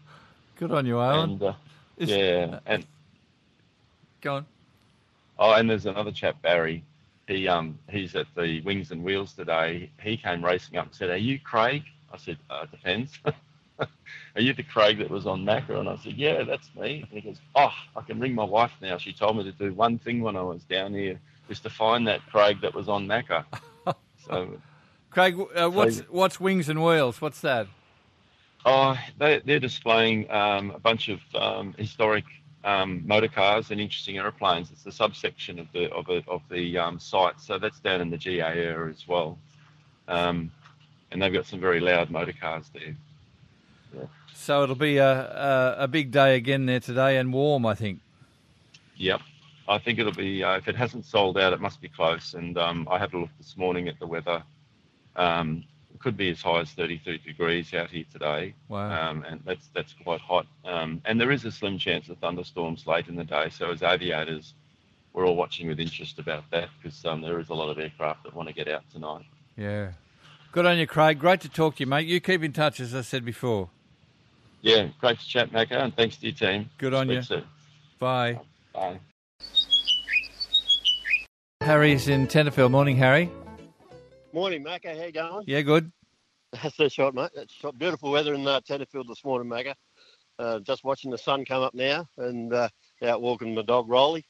[0.58, 1.32] Good on you, Owen.
[1.32, 1.54] And uh,
[1.98, 2.86] Is- yeah, and
[4.22, 4.46] Go on.
[5.40, 6.84] oh, and there's another chap, Barry.
[7.28, 9.90] He um he's at the Wings and Wheels today.
[10.02, 11.84] He came racing up and said, "Are you Craig?"
[12.14, 13.20] I said, uh, "Depends."
[14.36, 15.80] Are you the Craig that was on Macca?
[15.80, 17.02] And I said, Yeah, that's me.
[17.02, 18.98] And he goes, Oh, I can ring my wife now.
[18.98, 22.08] She told me to do one thing when I was down here, is to find
[22.08, 23.46] that Craig that was on Macca.
[24.28, 24.58] so
[25.10, 27.22] Craig, uh, what's So- what's wings and wheels?
[27.22, 27.68] What's that?
[28.66, 32.24] Oh, they, they're displaying um, a bunch of um, historic
[32.64, 34.72] um, motor cars and interesting aeroplanes.
[34.72, 38.10] It's a subsection of the of, a, of the um, site, so that's down in
[38.10, 39.38] the GA area as well.
[40.08, 40.50] Um,
[41.12, 42.96] and they've got some very loud motor cars there.
[43.96, 44.06] Yeah.
[44.34, 48.00] So it'll be a, a, a big day again there today and warm, I think.
[48.96, 49.22] Yep.
[49.68, 52.34] I think it'll be, uh, if it hasn't sold out, it must be close.
[52.34, 54.44] And um, I had a look this morning at the weather.
[55.16, 58.56] Um, it could be as high as 33 degrees out here today.
[58.68, 59.10] Wow.
[59.10, 60.48] Um, and that's that's quite hot.
[60.66, 63.50] Um, and there is a slim chance of thunderstorms late in the day.
[63.50, 64.54] So as aviators,
[65.14, 68.24] we're all watching with interest about that because um, there is a lot of aircraft
[68.24, 69.26] that want to get out tonight.
[69.56, 69.92] Yeah.
[70.52, 71.20] Good on you, Craig.
[71.20, 72.08] Great to talk to you, mate.
[72.08, 73.70] You keep in touch, as I said before.
[74.62, 76.70] Yeah, great to chat, Macca, and thanks to your team.
[76.78, 77.22] Good on Speak you.
[77.24, 77.44] soon.
[78.00, 78.40] Bye.
[78.74, 79.00] Bye.
[81.64, 82.72] Harry's in Tenterfield.
[82.72, 83.30] Morning, Harry.
[84.34, 84.98] Morning, Macca.
[84.98, 85.44] How you going?
[85.48, 85.92] Yeah, good.
[86.52, 87.30] That's a shot, mate.
[87.34, 87.78] That's shot.
[87.80, 89.74] Beautiful weather in uh, Tenterfield this morning, Macca.
[90.38, 92.68] Uh, just watching the sun come up now and uh,
[93.04, 94.26] out walking my dog, Rolly.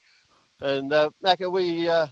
[0.61, 2.05] And, uh, Macca, we uh,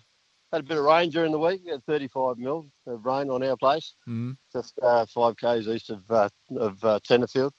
[0.51, 1.62] had a bit of rain during the week.
[1.65, 4.38] We had 35 mil of rain on our place, Mm.
[4.51, 7.51] just uh, five k's east of, uh, of uh, Tenterfield.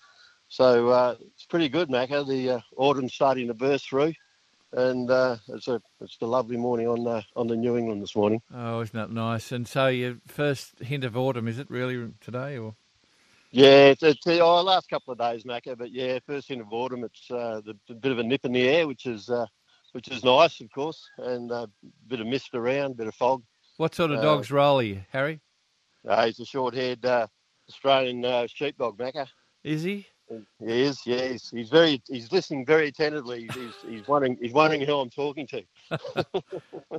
[0.49, 2.27] So uh, it's pretty good, Macca.
[2.27, 4.15] The uh, autumn's starting to burst through.
[4.75, 8.17] And uh, it's a it's a lovely morning on uh, on the New England this
[8.17, 8.41] morning.
[8.55, 9.53] Oh, isn't that nice?
[9.53, 12.57] And so your first hint of autumn, is it really today?
[12.57, 12.75] or
[13.51, 15.77] Yeah, it's, it's oh, last couple of days, Macca.
[15.77, 17.05] But yeah, first hint of autumn.
[17.05, 19.45] It's uh, the, the bit of a nip in the air, which is uh,
[19.93, 21.69] which is nice, of course, and a
[22.09, 23.43] bit of mist around, bit of fog.
[23.77, 25.41] What sort of Uh, dog's Rolly, Harry?
[26.09, 27.27] Uh, he's a short-haired uh,
[27.69, 29.27] Australian uh, sheepdog, Macca.
[29.63, 30.07] Is he?
[30.61, 31.01] He is.
[31.07, 33.49] Yeah, he's, he's very he's listening very attentively.
[33.55, 35.63] He's he's wondering he's wondering who I'm talking to.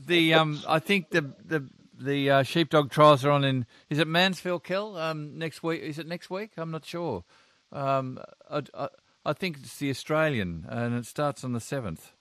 [0.05, 1.67] The um, I think the the
[1.97, 3.65] the uh, sheepdog trials are on in.
[3.89, 4.97] Is it Mansfield Kill?
[4.97, 5.81] Um, next week.
[5.81, 6.51] Is it next week?
[6.57, 7.23] I'm not sure.
[7.71, 8.19] Um,
[8.49, 8.87] I, I,
[9.25, 12.11] I think it's the Australian, and it starts on the seventh.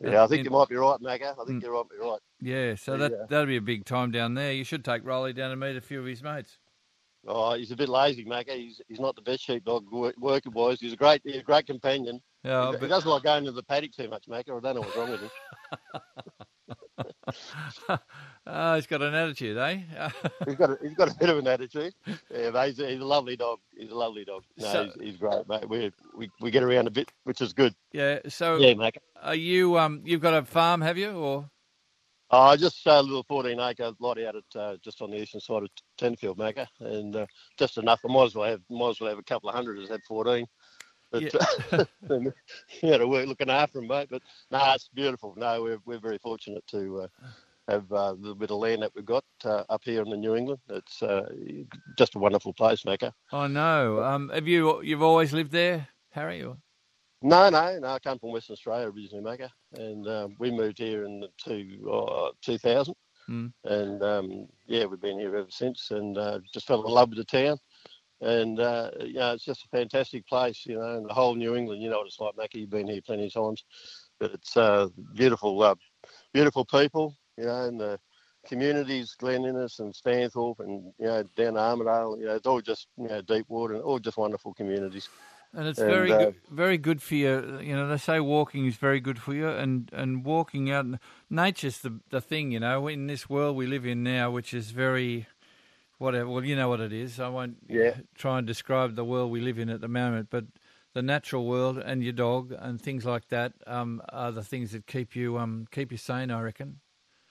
[0.00, 1.32] Yeah, I think In- you might be right, Macca.
[1.40, 1.66] I think Mm.
[1.66, 2.18] you might be right.
[2.40, 3.08] Yeah, so Yeah.
[3.08, 4.52] that that'll be a big time down there.
[4.52, 6.58] You should take Rolly down and meet a few of his mates.
[7.26, 8.50] Oh, he's a bit lazy, Macca.
[8.56, 10.80] He's he's not the best sheepdog wor- worker wise.
[10.80, 12.20] He's a great he's a great companion.
[12.44, 14.56] Yeah, he, he doesn't like going to the paddock too much, Macca.
[14.56, 15.30] I don't know what's wrong with him.
[18.46, 19.78] oh, he's got an attitude, eh?
[20.46, 21.94] he's got a, he's got a bit of an attitude.
[22.30, 23.60] Yeah, but he's a, he's a lovely dog.
[23.76, 24.42] He's a lovely dog.
[24.58, 25.68] No, So- he's, he's great, mate.
[25.68, 27.74] We, we we get around a bit, which is good.
[27.92, 28.18] yeah.
[28.28, 28.98] So, Yeah, Macca.
[29.22, 30.02] are you um?
[30.04, 31.12] You've got a farm, have you?
[31.12, 31.48] Or
[32.34, 35.64] Oh, just a little 14 acre lot out at uh, just on the eastern side
[35.64, 35.68] of
[36.00, 37.26] Tenfield, Macca, and uh,
[37.58, 38.00] just enough.
[38.08, 40.00] I might as well have might as well have a couple of hundred as had
[40.08, 40.46] 14.
[41.10, 41.40] But Yeah.
[42.08, 42.18] uh,
[42.80, 44.08] you know, we're looking after them, mate.
[44.10, 45.34] But no, it's beautiful.
[45.36, 47.08] No, we're we're very fortunate to uh,
[47.68, 50.34] have uh, the bit of land that we've got uh, up here in the New
[50.34, 50.60] England.
[50.70, 51.28] It's uh,
[51.98, 53.12] just a wonderful place, Macca.
[53.30, 54.02] I know.
[54.02, 56.42] um, have you you've always lived there, Harry?
[56.42, 56.56] Or
[57.22, 57.88] No, no, no.
[57.88, 61.88] I come from Western Australia originally, Macca, and um, we moved here in the two,
[61.90, 62.94] uh, 2000.
[63.30, 63.52] Mm.
[63.64, 67.18] And um, yeah, we've been here ever since and uh, just fell in love with
[67.18, 67.58] the town.
[68.20, 71.56] And, uh, you know, it's just a fantastic place, you know, and the whole New
[71.56, 72.54] England, you know what it's like, Macca.
[72.54, 73.64] You've been here plenty of times.
[74.20, 75.74] But it's uh, beautiful, uh,
[76.32, 77.98] beautiful people, you know, and the
[78.46, 82.60] communities, Glen Innes and Stanthorpe and, you know, down to Armidale, you know, it's all
[82.60, 85.08] just, you know, Deepwater and all just wonderful communities.
[85.54, 87.60] And it's And, very uh, good, very good for you.
[87.62, 90.86] You know, they say walking is very good for you, and and walking out.
[91.30, 92.52] Nature's the the thing.
[92.52, 95.26] You know, in this world we live in now, which is very
[95.98, 96.28] whatever.
[96.30, 97.20] Well, you know what it is.
[97.20, 97.96] I won't Yeah.
[98.16, 100.46] try and describe the world we live in at the moment, but
[100.94, 104.86] the natural world and your dog and things like that um, are the things that
[104.86, 106.30] keep you um, keep you sane.
[106.30, 106.80] I reckon.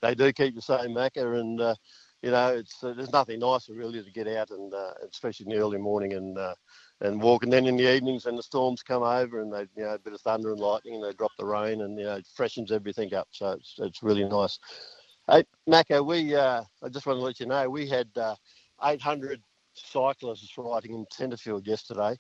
[0.02, 1.76] they do keep you sane, Macca, and uh,
[2.22, 5.58] you know it's uh, there's nothing nicer really to get out and uh, especially in
[5.58, 6.56] the early morning and uh,
[7.02, 9.84] and walk, and then in the evenings when the storms come over and they you
[9.84, 12.16] know a bit of thunder and lightning and they drop the rain and you know
[12.16, 14.60] it freshens everything up, so it's it's really nice.
[15.28, 18.36] Hey, Macca, we uh, I just want to let you know we had uh,
[18.84, 19.42] 800
[19.74, 22.18] cyclists riding in Tenterfield yesterday,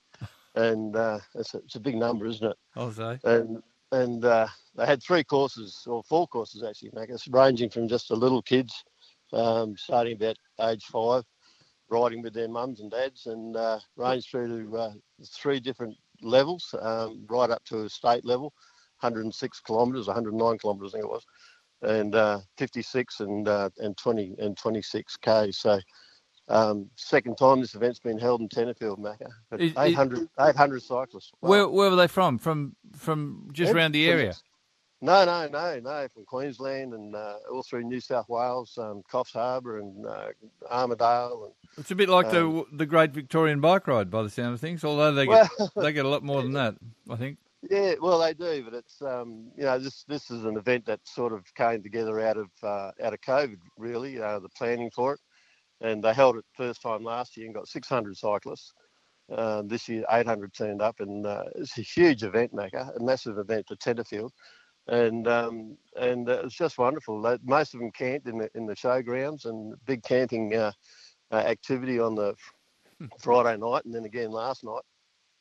[0.55, 2.57] and uh, it's, a, it's a big number, isn't it?
[2.75, 2.91] I'll
[3.23, 8.07] and and uh, they had three courses or four courses actually, Macca, ranging from just
[8.07, 8.83] the little kids,
[9.33, 11.23] um, starting about age five,
[11.91, 14.93] riding with their mums and dads, and uh, ranged through to uh,
[15.25, 18.53] three different levels, um, right up to a state level,
[19.01, 21.25] 106 kilometres, 109 kilometres, I think it was,
[21.83, 25.51] and uh, 56 and uh, and 20 and 26 k.
[25.51, 25.79] So.
[26.47, 29.27] Um, second time this event's been held in Tenterfield, Macca.
[29.49, 31.31] But Is- is- 800, 800 cyclists.
[31.39, 31.49] Wow.
[31.49, 32.39] Where where were they from?
[32.39, 34.33] From from just around the area.
[35.03, 36.07] No, no, no, no.
[36.13, 40.27] From Queensland and uh, all through New South Wales, um, Coffs Harbour and uh,
[40.71, 41.45] Armidale.
[41.45, 44.53] And, It's a bit like Um, the the Great Victorian Bike Ride, by the sound
[44.53, 44.83] of things.
[44.83, 46.75] Although they get they get a lot more than that,
[47.09, 47.37] I think.
[47.69, 50.99] yeah, well, they do, but it's um, you know this this is an event that
[51.07, 55.13] sort of came together out of uh, out of COVID, really, uh, the planning for
[55.13, 55.19] it,
[55.81, 58.73] and they held it first time last year and got 600 cyclists.
[59.31, 63.37] Um, this year, 800 turned up, and uh, it's a huge event, Macca, a massive
[63.37, 64.31] event for Tenterfield,
[64.91, 67.21] and um, and uh, it's just wonderful.
[67.21, 70.71] They- Most of them camped in the in the showgrounds and big camping uh,
[71.31, 72.35] uh, activity on the
[73.19, 74.83] Friday night, and then again last night.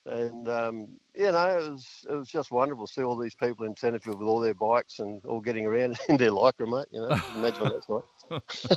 [0.06, 3.66] And um, you know, it was it was just wonderful to see all these people
[3.66, 6.86] in Tenterfield with all their bikes and all getting around in their lycra, mate.
[6.90, 8.76] You know, imagine what that's like.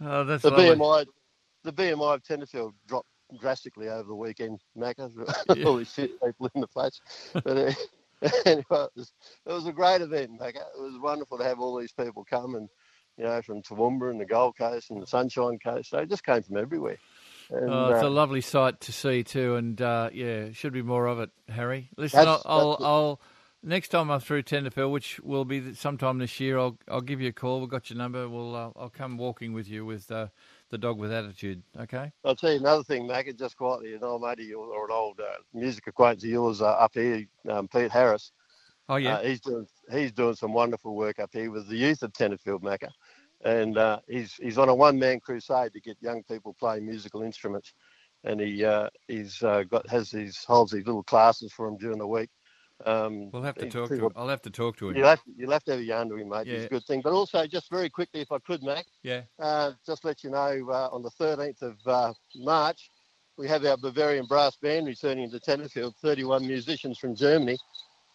[0.00, 0.76] Oh, that's the lovely.
[0.76, 1.06] BMI,
[1.64, 3.08] the BMI of Tenterfield dropped
[3.40, 5.10] drastically over the weekend, Macca.
[5.56, 5.64] Yeah.
[5.64, 7.00] all these shit people in the place.
[7.32, 7.72] But uh,
[8.46, 9.12] anyway, it was,
[9.46, 10.56] it was a great event, Macca.
[10.56, 12.68] It was wonderful to have all these people come and,
[13.16, 15.92] you know, from Toowoomba and the Gold Coast and the Sunshine Coast.
[15.92, 16.98] They just came from everywhere.
[17.50, 20.82] And, Oh, it's uh, a lovely sight to see too, and uh, yeah, should be
[20.82, 21.90] more of it, Harry.
[21.96, 23.20] Listen, I'll, That's- I'll, I'll
[23.62, 27.28] next time I'm through Tenterfield, which will be sometime this year, I'll I'll give you
[27.28, 27.60] a call.
[27.60, 28.28] We've got your number.
[28.28, 30.28] We'll uh, I'll come walking with you with uh,
[30.70, 31.62] the dog with attitude.
[31.78, 32.10] Okay.
[32.24, 34.92] I'll tell you another thing, Macca, just quietly, an old mate of yours, or an
[34.92, 38.32] old uh, music acquaintance of yours uh, up here, um, Pete Harris.
[38.88, 39.14] Oh yeah.
[39.14, 42.62] Uh, he's doing he's doing some wonderful work up here with the youth of Tenterfield,
[42.62, 42.90] Macca,
[43.44, 47.22] and uh, he's he's on a one man crusade to get young people playing musical
[47.22, 47.72] instruments,
[48.24, 51.98] and he uh, he's uh, got has these holds these little classes for them during
[51.98, 52.28] the week.
[52.84, 53.98] Um, we'll have to talk to.
[54.02, 54.96] well- I'll have to talk to him.
[54.96, 56.46] You'll have, you'll have to have a yarn to him, mate.
[56.46, 57.00] It's a good thing.
[57.02, 59.22] But also, just very quickly, if I could, Mac, Yeah.
[59.38, 62.90] uh, just let you know uh, on the 13th of uh, March,
[63.36, 67.58] we have our Bavarian Brass Band returning to Tenterfield, 31 musicians from Germany,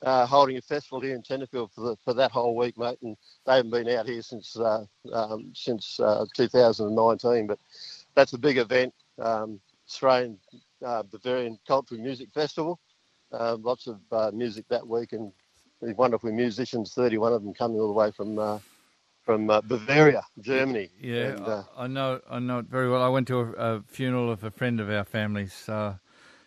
[0.03, 2.99] uh, holding a festival here in Tenterfield for, the, for that whole week, mate.
[3.01, 7.59] And they haven't been out here since uh, um, since uh, 2019, but
[8.15, 10.37] that's a big event, um, Australian
[10.85, 12.79] uh, Bavarian Cultural Music Festival.
[13.31, 15.31] Uh, lots of uh, music that week and
[15.81, 18.59] these wonderful musicians, 31 of them coming all the way from uh,
[19.23, 20.89] from uh, Bavaria, Germany.
[20.99, 22.21] Yeah, And, uh, I, I know.
[22.29, 23.03] I know it very well.
[23.03, 25.95] I went to a, a funeral of a friend of our family's uh,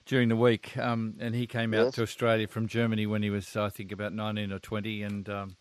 [0.06, 1.94] during the week, um, and he came out Yes.
[1.94, 5.56] to Australia from Germany when he was, I think, about nineteen or twenty, and um,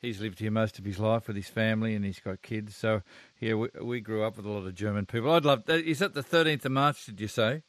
[0.00, 2.74] he's lived here most of his life with his family, and he's got kids.
[2.74, 3.02] So
[3.38, 5.30] yeah, we, we grew up with a lot of German people.
[5.32, 5.68] I'd love.
[5.68, 7.04] Is that the thirteenth of March?
[7.04, 7.62] Did you say?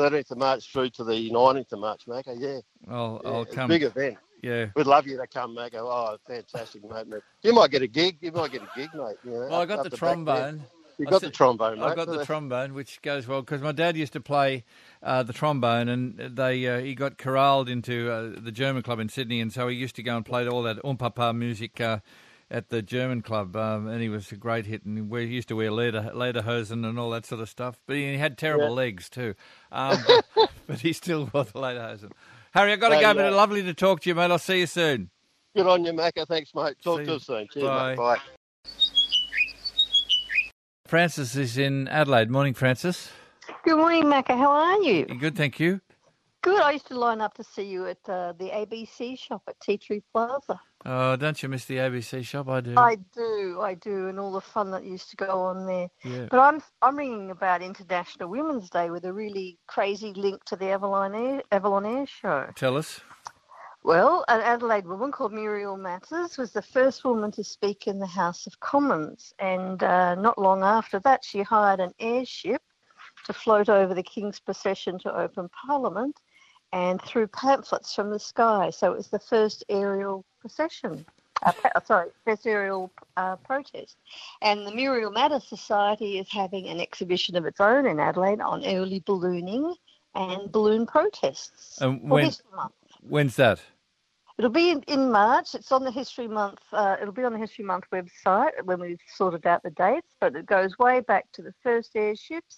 [0.00, 2.34] 13th of March through to the 19th of March, Macca.
[2.38, 3.68] Yeah, I'll, yeah I'll come.
[3.68, 4.16] big event.
[4.42, 4.66] Yeah.
[4.74, 5.74] We'd love you to come, Macca.
[5.74, 7.22] Oh, fantastic, mate.
[7.42, 8.16] You might get a gig.
[8.20, 9.16] You might get a gig, mate.
[9.24, 10.64] You know, Well, I got the trombone.
[10.98, 11.84] You got said- the trombone, mate.
[11.84, 14.64] I've got the trombone, which goes well because my dad used to play
[15.02, 19.08] uh, the trombone, and they uh, he got corralled into uh, the German club in
[19.08, 22.00] Sydney, and so he used to go and play all that umpapa music uh,
[22.50, 25.56] at the German club, um, and he was a great hit, and we used to
[25.56, 27.80] wear leder lederhosen and all that sort of stuff.
[27.86, 28.74] But he had terrible Yeah.
[28.74, 29.34] legs too,
[29.72, 30.22] um, but,
[30.66, 32.12] but he still wore the lederhosen.
[32.52, 34.30] Harry, I've got to Hey, go, but it's lovely to talk to you, mate.
[34.30, 35.10] I'll see you soon.
[35.56, 36.26] Good on you, Macca.
[36.28, 36.76] Thanks, mate.
[36.84, 37.16] Talk See to you.
[37.16, 37.48] us soon.
[37.52, 37.96] Cheers, Bye.
[37.96, 37.96] mate.
[37.96, 38.18] Bye.
[40.86, 42.30] Francis is in Adelaide.
[42.30, 43.10] Morning, Francis.
[43.64, 44.38] Good morning, Macca.
[44.38, 45.06] How are you?
[45.18, 45.80] Good, thank you.
[46.42, 46.62] Good.
[46.62, 49.78] I used to line up to see you at uh, the ABC shop at Tea
[49.78, 50.60] Tree Plaza.
[50.86, 52.48] Oh, don't you miss the ABC shop?
[52.48, 52.74] I do.
[52.76, 55.88] I do, I do, and all the fun that used to go on there.
[56.02, 56.26] Yeah.
[56.30, 60.70] But I'm I'm ringing about International Women's Day with a really crazy link to the
[60.70, 62.48] Avalon Air, Avalon Air show.
[62.54, 63.00] Tell us.
[63.82, 68.06] Well, an Adelaide woman called Muriel Matters was the first woman to speak in the
[68.06, 72.62] House of Commons, and uh, not long after that, she hired an airship
[73.26, 76.20] to float over the King's procession to open Parliament
[76.72, 78.70] and threw pamphlets from the sky.
[78.70, 81.04] So it was the first aerial procession.
[81.42, 81.52] Uh,
[81.84, 83.96] sorry, first aerial uh, protest.
[84.42, 88.64] And the Muriel Matters Society is having an exhibition of its own in Adelaide on
[88.66, 89.74] early ballooning
[90.14, 91.78] and balloon protests.
[91.80, 92.72] When- this month.
[93.02, 93.60] When's that?
[94.38, 95.54] It'll be in, in March.
[95.54, 96.60] It's on the History Month.
[96.72, 100.16] Uh, it'll be on the History Month website when we've sorted out the dates.
[100.18, 102.56] But it goes way back to the first airships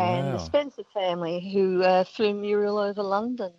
[0.00, 3.52] and the Spencer family who uh, flew Muriel over London.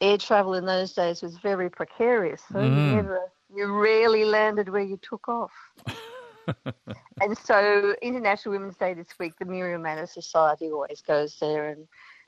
[0.00, 2.42] Air travel in those days was very precarious.
[2.52, 2.90] So Mm.
[2.90, 5.52] you never, you rarely landed where you took off.
[7.20, 11.86] and so International Women's Day this week, the Muriel Matters Society always goes there and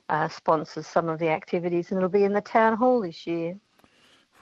[0.09, 3.57] uh, sponsors some of the activities, and it'll be in the town hall this year.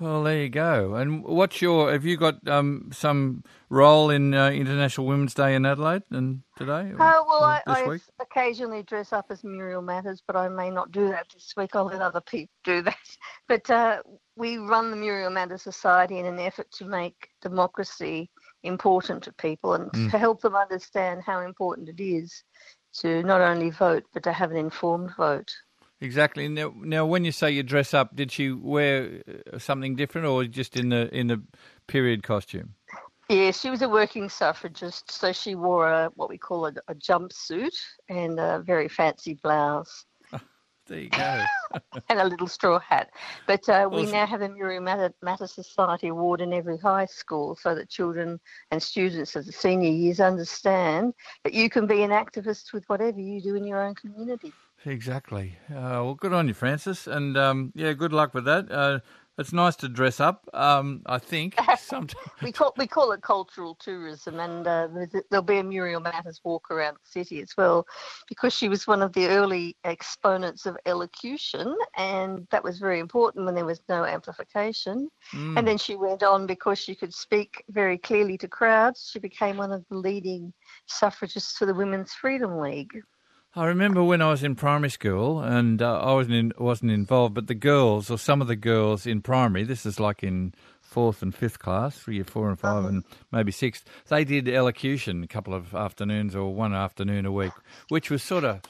[0.01, 0.95] Well, there you go.
[0.95, 1.93] And what's your?
[1.93, 6.91] Have you got um, some role in uh, International Women's Day in Adelaide and today?
[6.91, 10.91] or- Oh, well, I, I occasionally dress up as Muriel Matters, but I may not
[10.91, 11.77] do that this week.
[11.77, 12.97] I'll let other people do that.
[13.49, 14.03] But uh,
[14.37, 18.31] we run the Muriel Matters Society in an effort to make democracy
[18.65, 20.11] important to people and Mm.
[20.11, 22.43] to help them understand how important it is
[23.01, 25.53] to not only vote but to have an informed vote.
[26.05, 26.49] Exactly.
[26.49, 30.45] Now, now, when you say you dress up, did she wear uh, something different, or
[30.45, 31.43] just in the in the
[31.87, 32.75] period costume?
[33.31, 36.95] Yeah, she was a working suffragist, so she wore a what we call a, a
[36.95, 37.75] jumpsuit
[38.11, 40.05] and a very fancy blouse
[40.87, 41.45] There you go.
[42.11, 43.09] and a little straw hat.
[43.47, 44.13] But uh, we Awesome.
[44.13, 48.39] now have a Muriel Matter, Matter Society award in every high school so that children
[48.71, 53.19] and students of the senior years understand that you can be an activist with whatever
[53.19, 54.53] you do in your own community.
[54.87, 55.57] Exactly.
[55.71, 58.71] Uh, well, good on you, Francis, and um, yeah, good luck with that.
[58.71, 59.01] Uh,
[59.37, 60.49] it's nice to dress up.
[60.55, 62.15] Um, I think sometimes.
[62.43, 64.89] We call we call it cultural tourism, and uh,
[65.31, 67.87] there'll be a Muriel Matters walk around the city as well,
[68.29, 73.47] because she was one of the early exponents of elocution, and that was very important
[73.47, 75.09] when there was no amplification.
[75.33, 75.59] Mm.
[75.59, 79.11] And then she went on because she could speak very clearly to crowds.
[79.13, 80.53] She became one of the leading
[80.87, 83.03] suffragists for the Women's Freedom League.
[83.57, 87.35] I remember when I was in primary school, and uh, I wasn't in, wasn't involved,
[87.35, 91.23] but the girls, or some of the girls in primary, this is like in fourth
[91.23, 95.55] and fifth class, year four and 5 and maybe sixth, they did elocution a couple
[95.55, 97.53] of afternoons or one afternoon a week,
[97.91, 98.61] which was sort of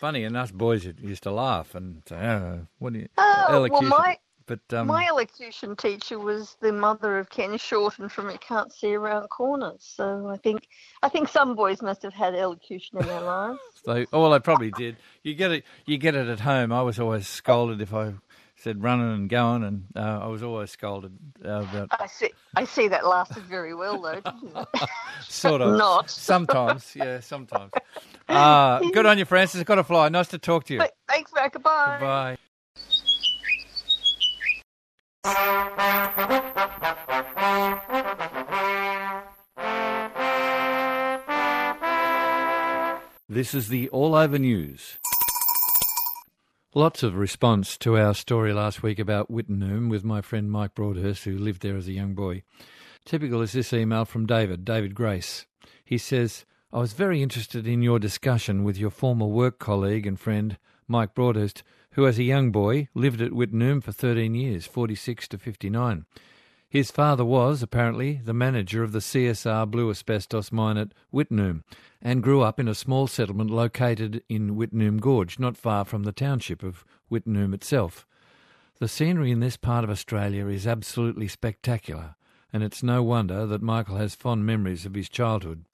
[0.00, 3.56] funny, and us boys used to laugh and say, oh, what do you, Oh, well,
[3.64, 3.88] elocution.
[3.88, 8.72] my but um, my elocution teacher was the mother of Ken Shorter from You Can't
[8.72, 9.80] See Around Corners.
[9.80, 10.68] So I think
[11.02, 13.58] I think some boys must have had elocution in their lives.
[13.84, 14.96] They, oh, well, they probably did.
[15.22, 15.64] You get it.
[15.86, 16.72] You get it at home.
[16.72, 18.14] I was always scolded if I
[18.62, 22.30] said running and going, and uh, I was always scolded uh, about I see.
[22.54, 24.88] I see that lasted very well, though, didn't it?
[25.28, 25.76] sort of.
[25.76, 26.10] Not.
[26.10, 27.72] Sometimes, yeah, sometimes.
[28.28, 29.60] Uh, good on you, Francis.
[29.60, 30.08] I've got to fly.
[30.08, 30.78] Nice to talk to you.
[30.78, 31.52] But thanks, Mac.
[31.62, 31.98] Bye.
[32.00, 32.38] Bye.
[35.24, 35.36] This
[43.54, 44.98] is the All Over News.
[46.74, 51.22] Lots of response to our story last week about Wittenoom with my friend Mike Broadhurst,
[51.22, 52.42] who lived there as a young boy.
[53.04, 55.46] Typical is this email from David, David Grace.
[55.84, 60.18] He says, I was very interested in your discussion with your former work colleague and
[60.18, 60.58] friend,
[60.88, 61.62] Mike Broadhurst,
[61.92, 66.04] who as a young boy lived at Wittenoom for 13 years, 46 to 59.
[66.68, 71.64] His father was, apparently, the manager of the CSR Blue Asbestos mine at Wittenoom
[72.00, 76.12] and grew up in a small settlement located in Wittenoom Gorge, not far from the
[76.12, 78.06] township of Wittenham itself.
[78.78, 82.16] The scenery in this part of Australia is absolutely spectacular,
[82.54, 85.66] and it's no wonder that Michael has fond memories of his childhood.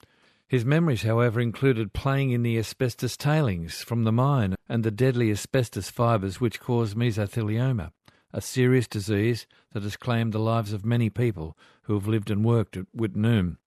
[0.48, 5.30] His memories, however, included playing in the asbestos tailings from the mine and the deadly
[5.30, 7.92] asbestos fibres which cause mesothelioma,
[8.32, 12.46] a serious disease that has claimed the lives of many people who have lived and
[12.46, 13.58] worked at Wittenoom.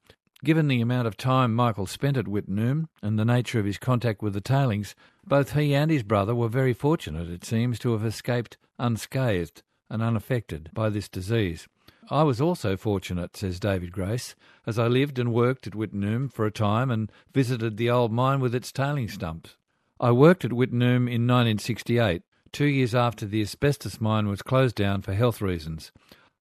[0.44, 4.24] Given the amount of time Michael spent at Wittenoom and the nature of his contact
[4.24, 8.04] with the tailings, both he and his brother were very fortunate, it seems, to have
[8.04, 11.68] escaped unscathed and unaffected by this disease.
[12.10, 14.36] I was also fortunate, says David Grace,
[14.66, 18.40] as I lived and worked at Wittenoom for a time and visited the old mine
[18.40, 19.56] with its tailing stumps.
[20.00, 25.04] I worked at Wittenoom in 1968, two years after the asbestos mine was closed down
[25.04, 25.92] for health reasons.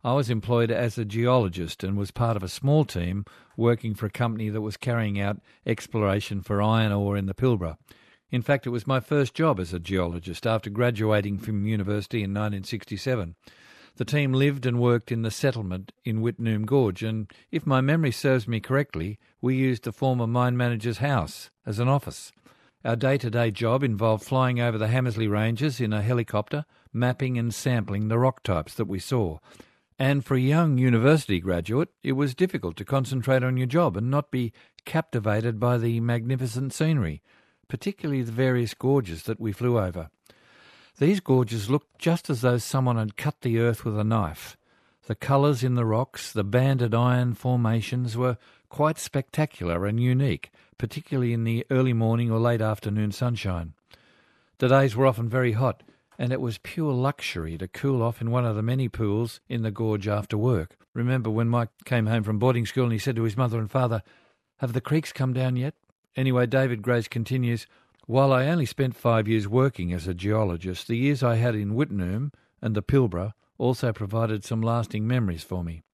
[0.03, 4.07] I was employed as a geologist and was part of a small team working for
[4.07, 7.77] a company that was carrying out exploration for iron ore in the Pilbara.
[8.31, 12.31] In fact, it was my first job as a geologist after graduating from university in
[12.31, 13.35] 1967.
[13.97, 18.13] The team lived and worked in the settlement in Wittenoom Gorge, and if my memory
[18.13, 22.33] serves me correctly, we used the former mine manager's house as an office.
[22.85, 27.37] Our day to day job involved flying over the Hamersley Ranges in a helicopter, mapping
[27.37, 29.39] and sampling the rock types that we saw.
[29.99, 34.11] And for a young university graduate, it was difficult to concentrate on your job and
[34.11, 34.55] not be
[34.87, 37.23] captivated by the magnificent scenery,
[37.69, 40.09] particularly the various gorges that we flew over.
[41.01, 44.59] These gorges looked just as though someone had cut the earth with a knife.
[45.07, 48.37] The colours in the rocks, the banded iron formations were
[48.69, 53.73] quite spectacular and unique, particularly in the early morning or late afternoon sunshine.
[54.59, 55.83] The days were often very hot,
[56.19, 59.63] and it was pure luxury to cool off in one of the many pools in
[59.63, 60.77] the gorge after work.
[60.93, 63.71] Remember when Mike came home from boarding school and he said to his mother and
[63.71, 64.03] father,
[64.59, 65.75] Have the creeks come down yet?
[66.15, 67.67] Anyway, David Grace continues,
[68.11, 71.77] While I only spent five years working as a geologist, the years I had in
[71.77, 75.85] Wittenoom and the Pilbara also provided some lasting memories for me.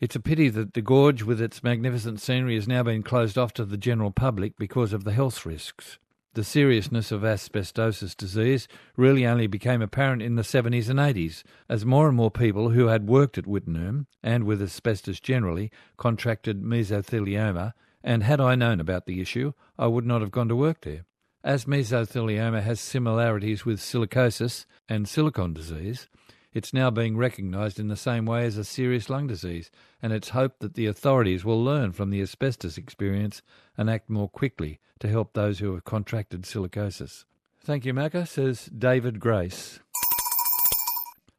[0.00, 3.52] It's a pity that the gorge with its magnificent scenery has now been closed off
[3.52, 5.98] to the general public because of the health risks.
[6.32, 11.84] The seriousness of asbestosis disease really only became apparent in the 70s and 80s as
[11.84, 17.74] more and more people who had worked at Wittenoom and with asbestos generally contracted mesothelioma,
[18.02, 21.04] and had I known about the issue, I would not have gone to work there.
[21.46, 26.08] As mesothelioma has similarities with silicosis and silicon disease,
[26.52, 29.70] it's now being recognised in the same way as a serious lung disease,
[30.02, 33.42] and it's hoped that the authorities will learn from the asbestos experience
[33.78, 37.26] and act more quickly to help those who have contracted silicosis.
[37.60, 39.78] Thank you, Macca, says David Grace.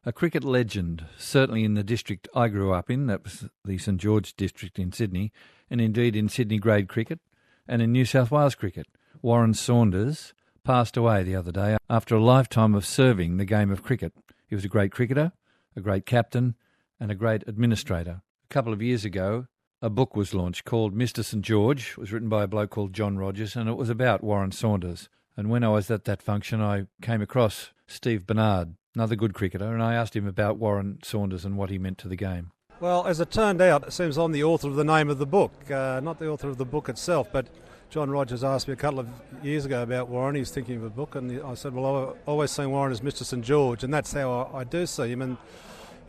[0.06, 4.00] A cricket legend, certainly in the district I grew up in, that was the St
[4.00, 5.32] George district in Sydney,
[5.68, 7.20] and indeed in Sydney grade cricket,
[7.68, 8.86] and in New South Wales cricket.
[9.22, 10.32] Warren Saunders
[10.64, 14.12] passed away the other day after a lifetime of serving the game of cricket.
[14.46, 15.32] He was a great cricketer,
[15.74, 16.54] a great captain,
[17.00, 18.22] and a great administrator.
[18.44, 19.46] A couple of years ago,
[19.82, 21.24] a book was launched called Mr.
[21.24, 21.44] St.
[21.44, 21.92] George.
[21.92, 25.08] It was written by a bloke called John Rogers, and it was about Warren Saunders.
[25.36, 29.72] And when I was at that function, I came across Steve Bernard, another good cricketer,
[29.72, 32.52] and I asked him about Warren Saunders and what he meant to the game.
[32.80, 35.26] Well, as it turned out, it seems I'm the author of the name of the
[35.26, 37.46] book, uh, not the author of the book itself, but
[37.90, 39.08] John Rogers asked me a couple of
[39.42, 40.34] years ago about Warren.
[40.34, 43.24] He's thinking of a book, and I said, "Well, I've always seen Warren as Mr.
[43.24, 45.38] St George, and that's how I, I do see him." And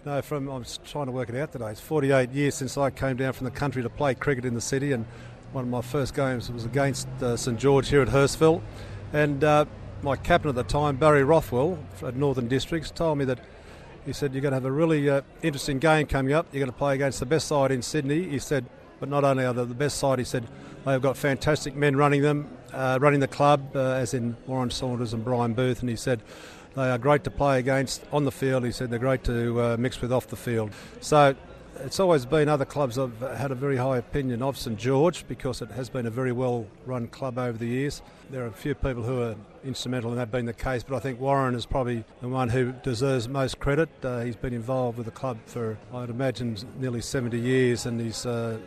[0.03, 1.71] you know, from I'm trying to work it out today.
[1.71, 4.61] It's 48 years since I came down from the country to play cricket in the
[4.61, 5.05] city, and
[5.53, 8.61] one of my first games was against uh, St George here at Hurstville,
[9.13, 9.63] and uh,
[10.01, 13.39] my captain at the time, Barry Rothwell at Northern Districts, told me that
[14.05, 16.47] he said you're going to have a really uh, interesting game coming up.
[16.51, 18.27] You're going to play against the best side in Sydney.
[18.27, 18.65] He said,
[19.00, 20.47] but not only are they the best side, he said
[20.86, 25.14] they've got fantastic men running them, uh, running the club, uh, as in Warren Saunders
[25.14, 26.22] and Brian Booth, and he said
[26.76, 28.64] they are great to play against on the field.
[28.64, 30.72] He said they're great to uh, mix with off the field.
[31.02, 31.36] So
[31.82, 35.62] it's always been other clubs I've had a very high opinion of St George because
[35.62, 38.02] it has been a very well run club over the years.
[38.30, 41.00] There are a few people who are instrumental in that being the case, but I
[41.00, 43.89] think Warren is probably the one who deserves most credit.
[44.04, 48.26] Uh, he's been involved with the club for, I'd imagine, nearly 70 years and he's
[48.26, 48.58] uh,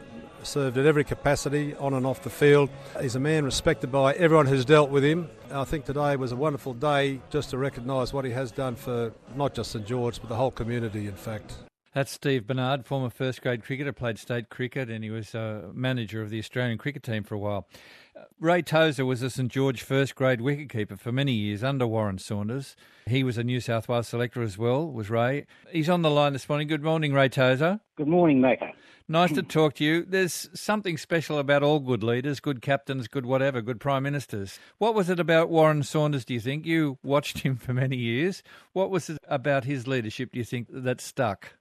[0.46, 2.70] served at every capacity on and off the field.
[3.00, 5.28] He's a man respected by everyone who's dealt with him.
[5.50, 9.12] I think today was a wonderful day just to recognise what he has done for
[9.34, 11.54] not just St George but the whole community, in fact.
[11.94, 16.22] That's Steve Bernard, former first grade cricketer, played state cricket, and he was a manager
[16.22, 17.68] of the Australian cricket team for a while.
[18.16, 22.16] Uh, Ray Tozer was a St George first grade wicketkeeper for many years under Warren
[22.16, 22.76] Saunders.
[23.06, 25.44] He was a New South Wales selector as well, was Ray.
[25.70, 26.66] He's on the line this morning.
[26.66, 27.80] Good morning, Ray Tozer.
[27.96, 28.72] Good morning, Macca.
[29.08, 30.04] Nice to talk to you.
[30.04, 34.58] There's something special about all good leaders, good captains, good whatever, good prime ministers.
[34.78, 36.66] What was it about Warren Saunders, do you think?
[36.66, 38.42] You watched him for many years.
[38.72, 41.54] What was it about his leadership, do you think, that stuck?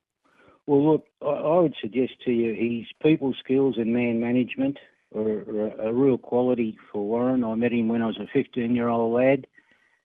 [0.68, 4.78] Well, look, I would suggest to you his people skills and man management
[5.16, 7.44] are a real quality for Warren.
[7.44, 9.48] I met him when I was a 15 year old lad,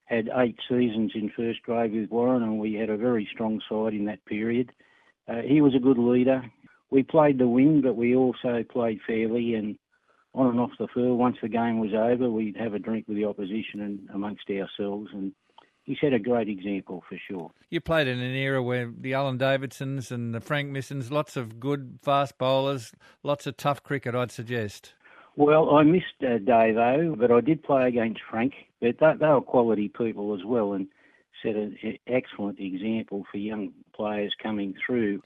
[0.07, 3.95] had eight seasons in first grade with Warren, and we had a very strong side
[3.95, 4.73] in that period.
[5.29, 6.43] Uh, he was a good leader.
[6.91, 9.77] We played the win, but we also played fairly and
[10.35, 11.19] on and off the field.
[11.19, 15.11] Once the game was over, we'd have a drink with the opposition and amongst ourselves
[15.13, 15.33] and
[15.87, 17.53] he set a great example for sure.
[17.71, 21.61] You played in an era where the Alan Davidsons and the Frank Missons, lots of
[21.61, 24.95] good fast bowlers, lots of tough cricket, I'd suggest.
[25.37, 28.55] Well, I missed uh, Davo, but I did play against Frank.
[28.81, 30.89] But they, they were quality people as well and
[31.43, 31.77] set an
[32.09, 35.23] excellent example for young players coming through.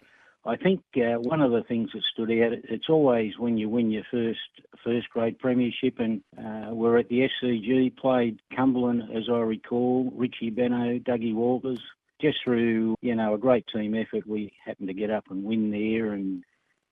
[0.46, 3.90] I think uh, one of the things that stood out, it's always when you win
[3.90, 4.38] your first
[4.82, 10.50] first grade premiership, and uh, we're at the SCG, played Cumberland, as I recall, Richie
[10.50, 11.80] Benaud, Dougie Walters.
[12.22, 15.70] Just through, you know, a great team effort, we happened to get up and win
[15.70, 16.42] there, and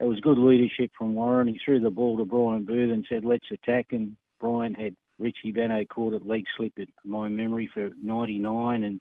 [0.01, 1.49] it was good leadership from Warren.
[1.49, 5.53] He threw the ball to Brian Booth and said, let's attack, and Brian had Richie
[5.53, 9.01] Benaud caught at leg slip at my memory for 99, and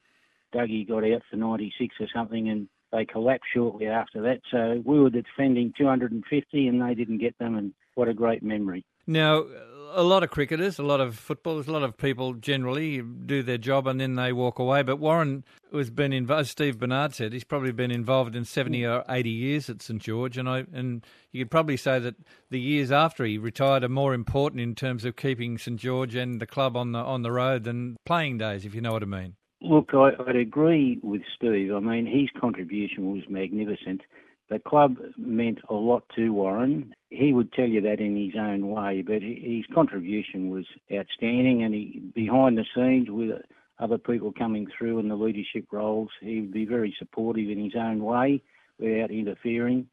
[0.54, 4.42] Dougie got out for 96 or something, and they collapsed shortly after that.
[4.52, 8.86] So we were defending 250 and they didn't get them, and what a great memory.
[9.06, 9.46] Now,
[9.94, 13.58] a lot of cricketers, a lot of footballers, a lot of people generally do their
[13.58, 14.84] job and then they walk away.
[14.84, 19.04] But Warren has been involved, Steve Bernard said, he's probably been involved in 70 or
[19.10, 20.38] 80 years at St George.
[20.38, 22.16] And, I, and you could probably say that
[22.50, 26.42] the years after he retired are more important in terms of keeping St George and
[26.42, 29.08] the club on the, on the road than playing days, if you know what I
[29.08, 29.36] mean.
[29.62, 31.74] Look, I, would agree with Steve.
[31.74, 34.02] I mean, his contribution was magnificent.
[34.50, 36.94] The club meant a lot to Warren.
[37.10, 41.64] He would tell you that in his own way, but his contribution was outstanding.
[41.64, 43.42] And he, behind the scenes, with
[43.80, 47.76] other people coming through in the leadership roles, he would be very supportive in his
[47.76, 48.42] own way
[48.80, 49.88] without interfering.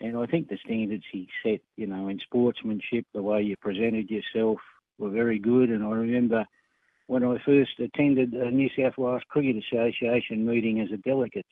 [0.00, 4.10] And I think the standards he set, you know, in sportsmanship, the way you presented
[4.10, 4.58] yourself,
[4.98, 5.70] were very good.
[5.70, 6.44] And I remember
[7.06, 11.46] when I first attended a New South Wales Cricket Association meeting as a delegate,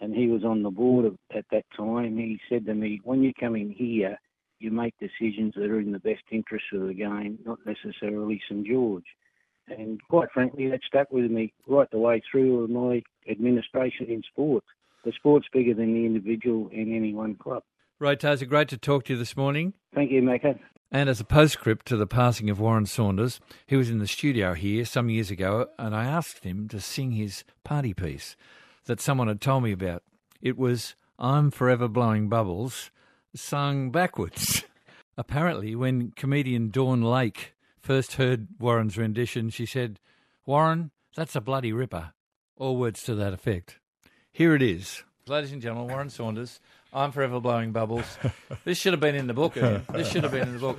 [0.00, 2.16] and he was on the board at that time.
[2.16, 4.18] He said to me, "When you come in here,
[4.58, 8.66] you make decisions that are in the best interest of the game, not necessarily St
[8.66, 9.06] George."
[9.68, 14.64] And quite frankly, that stuck with me right the way through my administration in sport.
[15.04, 17.62] The sport's bigger than the individual in any one club.
[17.98, 19.72] Ray Tozer, great to talk to you this morning.
[19.94, 20.58] Thank you, Macca.
[20.90, 24.54] And as a postscript to the passing of Warren Saunders, he was in the studio
[24.54, 28.36] here some years ago, and I asked him to sing his party piece
[28.84, 30.02] that someone had told me about.
[30.40, 32.90] It was I'm Forever Blowing Bubbles,
[33.34, 34.64] sung backwards.
[35.18, 39.98] Apparently, when comedian Dawn Lake first heard Warren's rendition, she said,
[40.44, 42.12] Warren, that's a bloody ripper.
[42.56, 43.78] All words to that effect.
[44.30, 45.02] Here it is.
[45.26, 46.60] Ladies and gentlemen, Warren Saunders,
[46.96, 48.06] I'm Forever Blowing Bubbles.
[48.64, 49.54] This should have been in the book.
[49.58, 49.80] Eh?
[49.92, 50.78] This should have been in the book.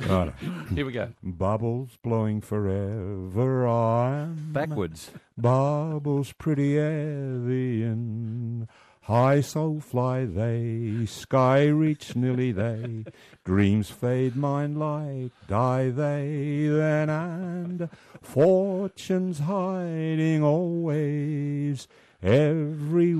[0.00, 0.32] Right.
[0.74, 1.10] Here we go.
[1.22, 5.12] Bubbles blowing forever I'm Backwards.
[5.38, 8.68] Bubbles pretty avian.
[9.02, 13.04] High so fly they, sky reach nearly they.
[13.44, 17.88] Dreams fade, mine like die they then, and
[18.20, 21.86] fortune's hiding always.
[22.22, 23.11] Everywhere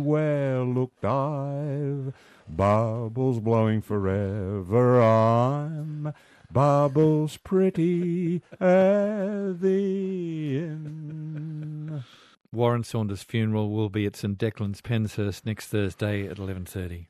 [0.74, 2.12] looked I've
[2.48, 5.00] bubbles blowing forever.
[5.02, 6.12] I'm
[6.50, 9.62] bubbles pretty avian.
[12.52, 17.06] Warren Saunders' funeral will be at St Declan's, Penshurst, next Thursday at 11.30.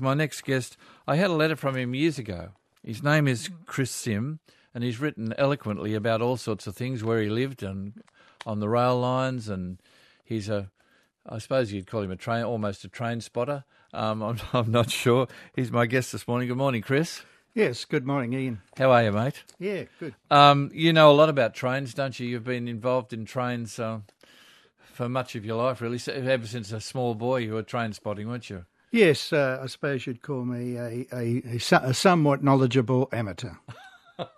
[0.00, 2.52] My next guest, I had a letter from him years ago.
[2.82, 4.38] His name is Chris Sim,
[4.72, 8.02] and he's written eloquently about all sorts of things, where he lived and
[8.46, 9.82] on the rail lines, and
[10.24, 10.70] he's a,
[11.26, 13.64] I suppose you'd call him a train, almost a train spotter.
[13.92, 15.28] Um, I'm, I'm not sure.
[15.54, 16.48] He's my guest this morning.
[16.48, 17.22] Good morning, Chris.
[17.54, 18.60] Yes, good morning, Ian.
[18.76, 19.42] How are you, mate?
[19.58, 20.14] Yeah, good.
[20.30, 22.28] Um, you know a lot about trains, don't you?
[22.28, 24.00] You've been involved in trains uh,
[24.92, 25.98] for much of your life, really.
[25.98, 28.66] So ever since a small boy, you were train spotting, weren't you?
[28.92, 33.52] Yes, uh, I suppose you'd call me a, a, a, a somewhat knowledgeable amateur.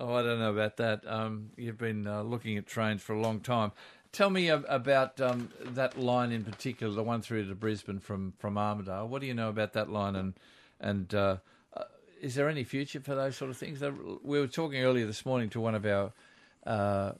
[0.00, 1.02] Oh, I don't know about that.
[1.08, 3.72] Um, you've been uh, looking at trains for a long time.
[4.18, 8.32] Tell me ab- about um, that line in particular, the one through to Brisbane from,
[8.36, 9.06] from Armidale.
[9.06, 10.34] What do you know about that line, and
[10.80, 11.36] and uh,
[11.76, 11.84] uh,
[12.20, 13.80] is there any future for those sort of things?
[14.24, 16.12] We were talking earlier this morning to one of our
[16.66, 17.12] uh,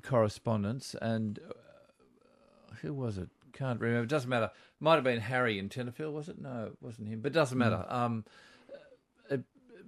[0.00, 3.28] correspondents, and uh, who was it?
[3.52, 4.04] Can't remember.
[4.04, 4.50] It doesn't matter.
[4.80, 6.40] Might have been Harry in Tenterfield, was it?
[6.40, 7.20] No, it wasn't him.
[7.20, 7.84] But it doesn't matter.
[7.86, 8.30] Um, uh,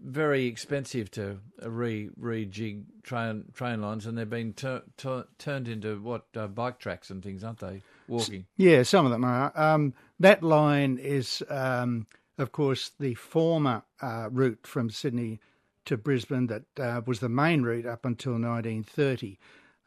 [0.07, 4.85] very expensive to re rejig train train lines, and they've been tur-
[5.39, 7.83] turned into what uh, bike tracks and things, aren't they?
[8.07, 8.47] Walking.
[8.57, 9.53] Yeah, some of them are.
[9.59, 12.07] Um, that line is, um,
[12.39, 15.41] of course, the former uh, route from Sydney
[15.87, 19.39] to Brisbane that uh, was the main route up until 1930.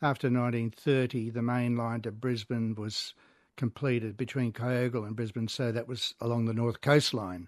[0.02, 3.14] After 1930, the main line to Brisbane was
[3.56, 7.48] completed between Kyogle and Brisbane, so that was along the north coastline.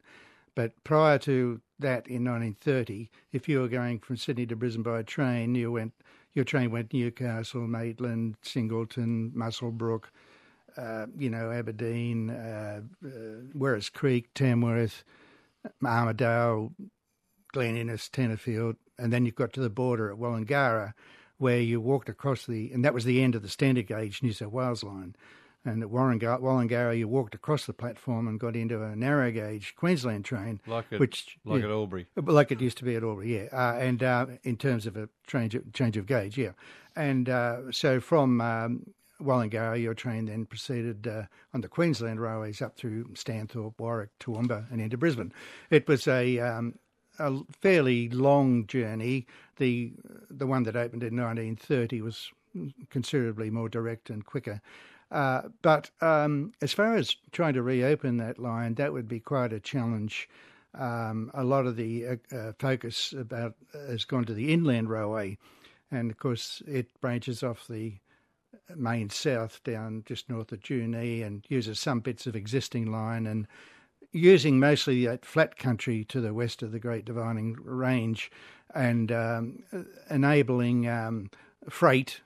[0.55, 5.03] But prior to that, in 1930, if you were going from Sydney to Brisbane by
[5.03, 5.93] train, you went
[6.33, 10.05] your train went Newcastle, Maitland, Singleton, Muswellbrook,
[10.77, 13.09] uh, you know, Aberdeen, uh, uh,
[13.57, 15.03] Werris Creek, Tamworth,
[15.83, 16.71] Armidale,
[17.51, 20.93] Glen Innes, Tenterfield, and then you've got to the border at Wallangara,
[21.37, 24.31] where you walked across the, and that was the end of the standard gauge New
[24.31, 25.15] South Wales line.
[25.63, 30.25] And at Warranga- you walked across the platform and got into a narrow gauge Queensland
[30.25, 32.07] train, Like at- which like yeah, at Albury.
[32.15, 33.47] like it used to be at Albury, yeah.
[33.51, 36.53] Uh, and uh, in terms of a change of, change of gauge, yeah.
[36.95, 38.87] And uh, so from um,
[39.19, 44.81] your train then proceeded uh, on the Queensland railways up through Stanthorpe, Warwick, Toowoomba, and
[44.81, 45.31] into Brisbane.
[45.69, 46.79] It was a um,
[47.19, 49.27] a fairly long journey.
[49.57, 49.93] The
[50.31, 52.31] the one that opened in 1930 was
[52.89, 54.59] considerably more direct and quicker.
[55.11, 59.51] Uh, but um, as far as trying to reopen that line, that would be quite
[59.51, 60.29] a challenge.
[60.73, 65.37] Um, a lot of the uh, uh, focus about has gone to the inland railway,
[65.91, 67.95] and of course it branches off the
[68.75, 73.47] main south down just north of Junee and uses some bits of existing line and
[74.13, 78.31] using mostly that flat country to the west of the Great Dividing Range
[78.73, 79.63] and um,
[80.09, 81.29] enabling um,
[81.69, 82.21] freight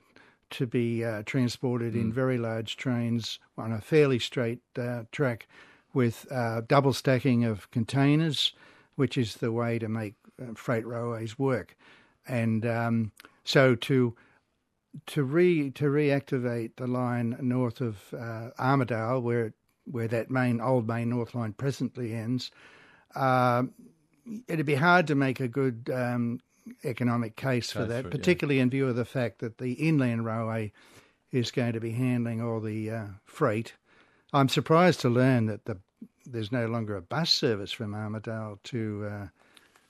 [0.50, 2.14] to be uh, transported in Mm.
[2.14, 5.46] very large trains on a fairly straight uh, track
[5.92, 8.52] with uh, double stacking of containers,
[8.96, 11.76] which is the way to make uh, freight railways work.
[12.28, 13.12] And um,
[13.44, 14.14] so to
[15.06, 19.52] to re to reactivate the line north of uh, Armidale, where
[19.84, 22.50] where that main old main north line presently ends,
[23.14, 23.64] uh,
[24.48, 26.40] it'd be hard to make a good um,
[26.84, 28.18] economic case for that, for it, yeah.
[28.18, 30.72] particularly in view of the fact that the inland railway
[31.32, 33.74] is going to be handling all the uh, freight.
[34.32, 35.78] I'm surprised to learn that the
[36.26, 39.26] there's no longer a bus service from Armidale to uh,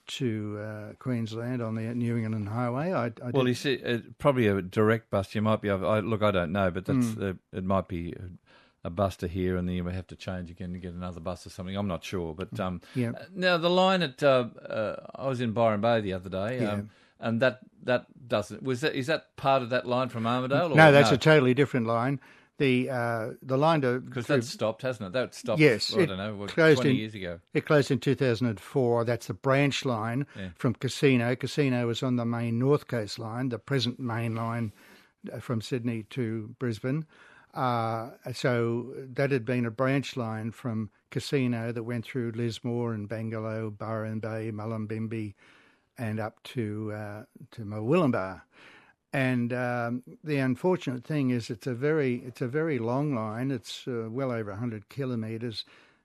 [0.08, 2.92] to uh, Queensland on the New England Highway.
[2.92, 5.34] I, I Well, you see, uh, probably a direct bus.
[5.34, 5.88] You might be able.
[5.88, 7.30] I, look, I don't know, but that's Mm.
[7.30, 7.64] uh, it.
[7.64, 8.14] Might be
[8.86, 10.92] a, a bus to here, and then you may have to change again to get
[10.94, 11.76] another bus or something.
[11.76, 13.10] I'm not sure, but um, Yeah.
[13.10, 16.60] uh, Now the line at uh, uh, I was in Byron Bay the other day,
[16.60, 16.72] Yeah.
[16.72, 20.70] um, and that that doesn't was that is that part of that line from Armidale?
[20.72, 22.20] Or no, that's a totally different line.
[22.58, 25.12] The uh, the line to because that stopped, hasn't it?
[25.12, 25.60] That stopped.
[25.60, 27.40] Yes, I it don't know, closed twenty in- years ago.
[27.52, 29.04] It closed in 2004.
[29.04, 30.48] That's the branch line Yeah.
[30.56, 31.36] from Casino.
[31.36, 34.72] Casino was on the main North Coast line, the present main line
[35.30, 37.04] uh, from Sydney to Brisbane.
[37.56, 43.08] Uh, so that had been a branch line from Casino that went through Lismore and
[43.08, 45.34] Bangalow, Byron Bay, Mullumbimby,
[45.96, 48.42] and up to uh, to Murwillumbah.
[49.14, 53.50] And um, the unfortunate thing is, it's a very it's a very long line.
[53.50, 55.64] It's uh, well over 100 kilometres,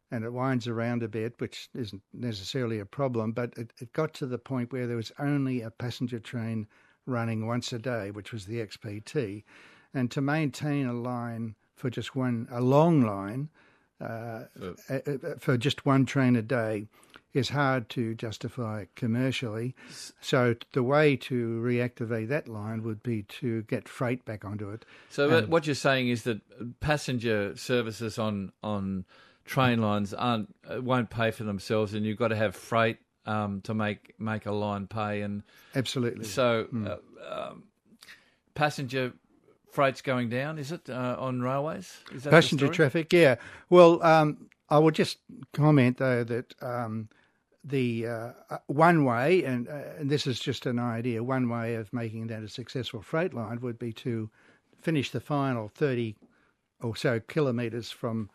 [0.10, 3.34] and it winds around a bit, which isn't necessarily a problem.
[3.34, 6.66] But it, it got to the point where there was only a passenger train
[7.06, 9.44] running once a day, which was the XPT,
[9.94, 13.50] and to maintain a line for just one a long line
[14.00, 14.46] uh,
[15.40, 16.88] for just one train a day
[17.34, 19.74] is hard to justify commercially.
[20.20, 24.86] So the way to reactivate that line would be to get freight back onto it.
[25.10, 26.42] So what you're saying is that
[26.80, 29.06] passenger services on on
[29.46, 33.62] train lines aren't uh, won't pay for themselves, and you've got to have freight um,
[33.62, 35.22] to make make a line pay.
[35.22, 35.44] And
[35.76, 36.26] Absolutely.
[36.26, 36.88] so Mm.
[36.88, 37.64] uh, um,
[38.56, 39.14] passenger
[39.72, 40.60] freight's going down.
[40.60, 41.98] Is it uh, on railways?
[42.14, 43.12] Is that passenger traffic.
[43.14, 43.36] Yeah.
[43.70, 45.18] Well, um, I will just
[45.54, 47.10] comment though that um,
[47.64, 51.76] the uh, uh, one way, and, uh, and this is just an idea, one way
[51.76, 54.30] of making that a successful freight line would be to
[54.82, 56.16] finish the final thirty
[56.82, 58.30] or so kilometres from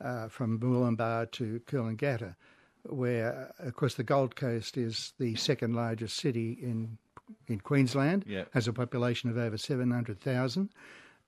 [0.00, 2.36] uh, from Murwillumbah to Coolangatta,
[2.84, 6.98] where uh, of course the Gold Coast is the second largest city in
[7.46, 8.44] in Queensland, Yeah.
[8.52, 10.70] has a population of over seven hundred thousand,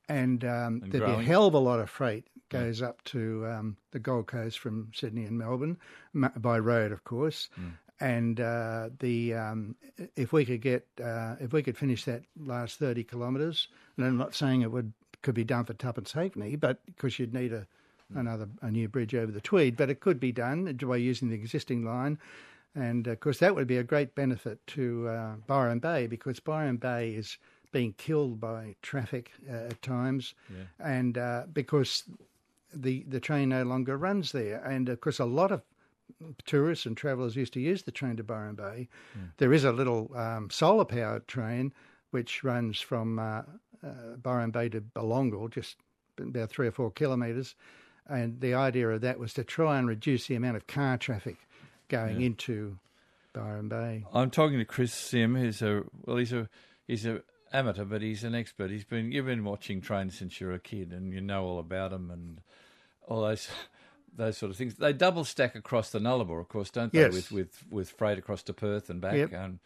[0.08, 3.46] and, um, And there'd be a hell of a lot of freight goes up to
[3.46, 5.76] um, the Gold Coast from Sydney and Melbourne
[6.36, 7.48] by road, of course.
[7.60, 7.72] Mm.
[8.00, 9.74] And uh, the um,
[10.14, 14.16] if we could get uh, if we could finish that last thirty kilometres, and I'm
[14.16, 14.92] not saying it would
[15.22, 17.66] could be done for tuppence halfpenny, but because you'd need a
[18.14, 21.34] another a new bridge over the Tweed, but it could be done by using the
[21.34, 22.18] existing line.
[22.74, 26.76] And of course, that would be a great benefit to uh, Byron Bay because Byron
[26.76, 27.38] Bay is
[27.72, 30.64] being killed by traffic uh, at times, Yeah.
[30.78, 32.04] and uh, because
[32.72, 35.62] the the train no longer runs there, and of course, a lot of
[36.46, 38.88] tourists and travellers used to use the train to Byron Bay.
[39.36, 41.72] There is a little um, solar powered train
[42.10, 43.42] which runs from uh,
[43.84, 45.76] uh, Byron Bay to Belongil, just
[46.18, 47.54] about three or four kilometres.
[48.08, 51.36] And the idea of that was to try and reduce the amount of car traffic
[51.88, 52.26] going Yeah.
[52.26, 52.78] into
[53.32, 54.04] Byron Bay.
[54.12, 56.48] I'm talking to Chris Sim, who's a well, he's a
[56.86, 57.22] he's a
[57.52, 58.70] amateur, but he's an expert.
[58.70, 61.90] He's been you've been watching trains since you're a kid, and you know all about
[61.90, 62.40] them and
[63.06, 63.48] all those
[64.16, 64.74] those sort of things.
[64.74, 67.00] They double stack across the Nullarbor, of course, don't they?
[67.00, 67.12] Yes.
[67.12, 69.32] With with with freight across to Perth and back, Yep.
[69.32, 69.58] and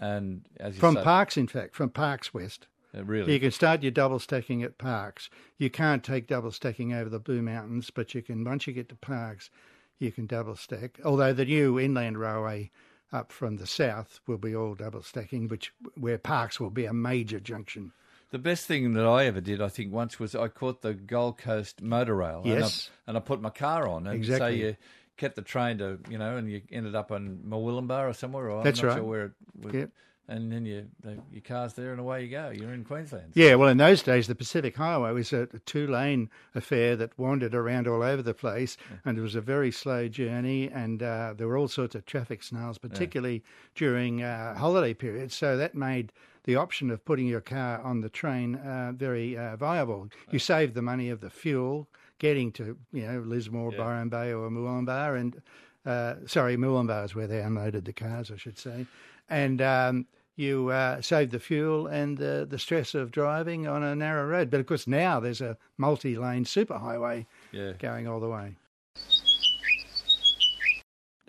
[0.00, 2.66] and as you From say, Parkes, in fact, from Parkes West.
[2.96, 3.34] Uh, really?
[3.34, 5.28] You can start your double stacking at Parkes.
[5.58, 8.88] You can't take double stacking over the Blue Mountains, but you can, once you get
[8.88, 9.50] to Parkes,
[9.98, 10.98] you can double stack.
[11.04, 12.70] Although the new inland railway
[13.12, 16.92] up from the south will be all double stacking, which where Parkes will be a
[16.92, 17.92] major junction.
[18.30, 21.38] The best thing that I ever did, I think, once was I caught the Gold
[21.38, 22.42] Coast motor rail.
[22.44, 22.90] Yes.
[23.06, 24.06] And I, and I put my car on.
[24.06, 24.76] And so you
[25.16, 28.50] kept the train to, you know, and you ended up on Murwillumbah or somewhere.
[28.50, 28.98] Or That's I'm not right.
[28.98, 29.32] sure where it
[29.62, 29.74] was.
[29.74, 29.90] Yep.
[30.30, 32.50] And then you, the, your car's there and away you go.
[32.50, 33.32] You're in Queensland.
[33.34, 37.54] Yeah, well, in those days, the Pacific Highway was a, two lane affair that wandered
[37.54, 38.76] around all over the place,
[39.06, 42.42] and it was a very slow journey, and uh, there were all sorts of traffic
[42.42, 43.42] snarls, particularly
[43.74, 45.34] during uh, holiday periods.
[45.34, 46.12] So that made
[46.44, 50.08] the option of putting your car on the train uh, very uh, viable.
[50.30, 54.50] You saved the money of the fuel getting to, you know, Lismore, Byron Bay, or
[54.50, 55.40] Murwillumbah, and
[55.86, 58.84] uh, sorry, Murwillumbah is where they unloaded the cars, I should say,
[59.30, 59.62] and.
[59.62, 60.06] Um,
[60.38, 64.50] you uh, save the fuel and the, the stress of driving on a narrow road.
[64.50, 67.72] But of course, now there's a multi lane superhighway Yeah.
[67.78, 68.56] going all the way.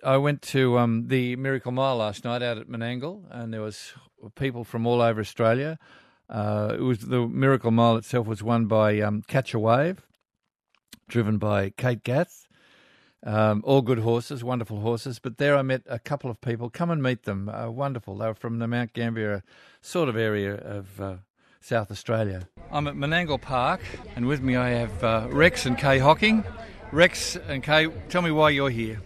[0.03, 3.93] I went to um, the Miracle Mile last night out at Menangle, and there was
[4.35, 5.77] people from all over Australia.
[6.29, 10.05] Uh, it was the Miracle Mile itself was won by um, Catch a Wave,
[11.09, 12.45] driven by Kate Gath,
[13.23, 15.19] Um, all good horses, wonderful horses.
[15.19, 16.69] But there I met a couple of people.
[16.69, 17.49] Come and meet them.
[17.49, 18.17] Uh, wonderful.
[18.17, 19.43] They were from the Mount Gambier
[19.81, 21.15] sort of area of uh,
[21.59, 22.47] South Australia.
[22.71, 23.81] I'm at Menangle Park,
[24.15, 26.43] and with me I have uh, Rex and Kay Hocking.
[26.91, 29.01] Rex and Kay, tell me why you're here.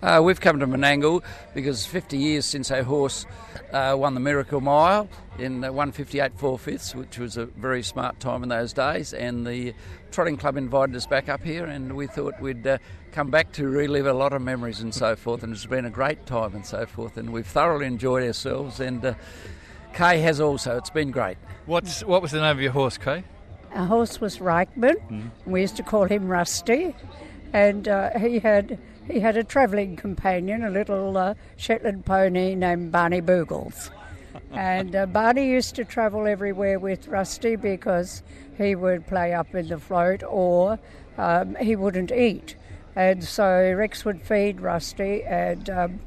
[0.00, 1.24] Uh, we've come to Menangle
[1.54, 3.26] because 50 years since our horse
[3.72, 8.20] uh, won the Miracle Mile in uh, 158 4 fifths, which was a very smart
[8.20, 9.12] time in those days.
[9.12, 9.74] And the
[10.12, 12.78] Trotting Club invited us back up here, and we thought we'd uh,
[13.10, 15.42] come back to relive a lot of memories and so forth.
[15.42, 17.16] And it's been a great time and so forth.
[17.16, 19.14] And we've thoroughly enjoyed ourselves, and uh,
[19.94, 20.76] Kay has also.
[20.76, 21.38] It's been great.
[21.66, 23.24] What's What was the name of your horse, Kay?
[23.74, 24.96] Our horse was Reichman.
[25.10, 25.30] Mm.
[25.44, 26.94] We used to call him Rusty,
[27.52, 28.78] and uh, he had
[29.10, 33.90] he had a travelling companion, a little uh, Shetland pony named Barney Boogles.
[34.52, 38.22] and uh, Barney used to travel everywhere with Rusty because
[38.56, 40.78] he would play up in the float or
[41.16, 42.56] um, he wouldn't eat.
[42.94, 46.00] And so Rex would feed Rusty and um,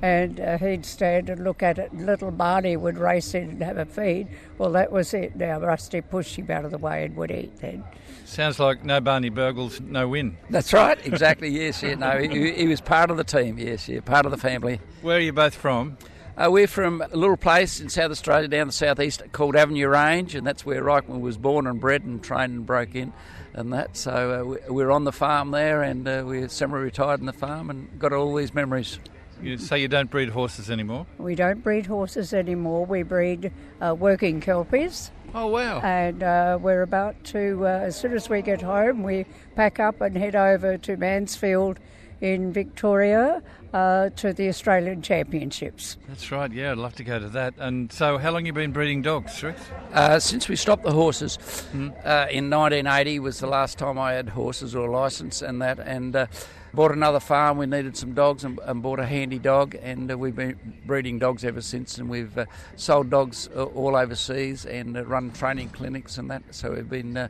[0.00, 1.90] and uh, he'd stand and look at it.
[1.90, 4.28] And little Barney would race in and have a feed.
[4.56, 5.36] Well, that was it.
[5.36, 7.84] Now Rusty pushed him out of the way and would eat then.
[8.28, 10.36] Sounds like no Barney Burgles, no win.
[10.50, 11.48] That's right, exactly.
[11.48, 11.94] Yes, yeah.
[11.94, 13.58] No, he, he was part of the team.
[13.58, 14.80] Yes, yeah, part of the family.
[15.00, 15.96] Where are you both from?
[16.36, 20.34] Uh, we're from a little place in South Australia, down the southeast, called Avenue Range,
[20.34, 23.14] and that's where Reichman was born and bred and trained and broke in,
[23.54, 23.96] and that.
[23.96, 27.98] So uh, we're on the farm there, and uh, we're semi-retired in the farm, and
[27.98, 29.00] got all these memories.
[29.42, 31.06] You say you don't breed horses anymore?
[31.16, 32.84] We don't breed horses anymore.
[32.84, 35.10] We breed uh, working kelpies.
[35.34, 35.80] Oh wow!
[35.80, 39.26] And uh, we're about to, uh, as soon as we get home, we
[39.56, 41.78] pack up and head over to Mansfield
[42.20, 45.96] in Victoria uh, to the Australian Championships.
[46.08, 46.50] That's right.
[46.50, 47.54] Yeah, I'd love to go to that.
[47.58, 49.60] And so, how long have you been breeding dogs, Rex?
[49.92, 51.38] Uh, since we stopped the horses
[51.74, 55.78] uh, in 1980 was the last time I had horses or a license and that,
[55.78, 56.26] and uh,
[56.72, 57.58] bought another farm.
[57.58, 61.18] We needed some dogs and, and bought a handy dog, and uh, we've been breeding
[61.18, 61.98] dogs ever since.
[61.98, 62.46] And we've uh,
[62.76, 66.42] sold dogs uh, all overseas and uh, run training clinics and that.
[66.50, 67.28] So we've been uh,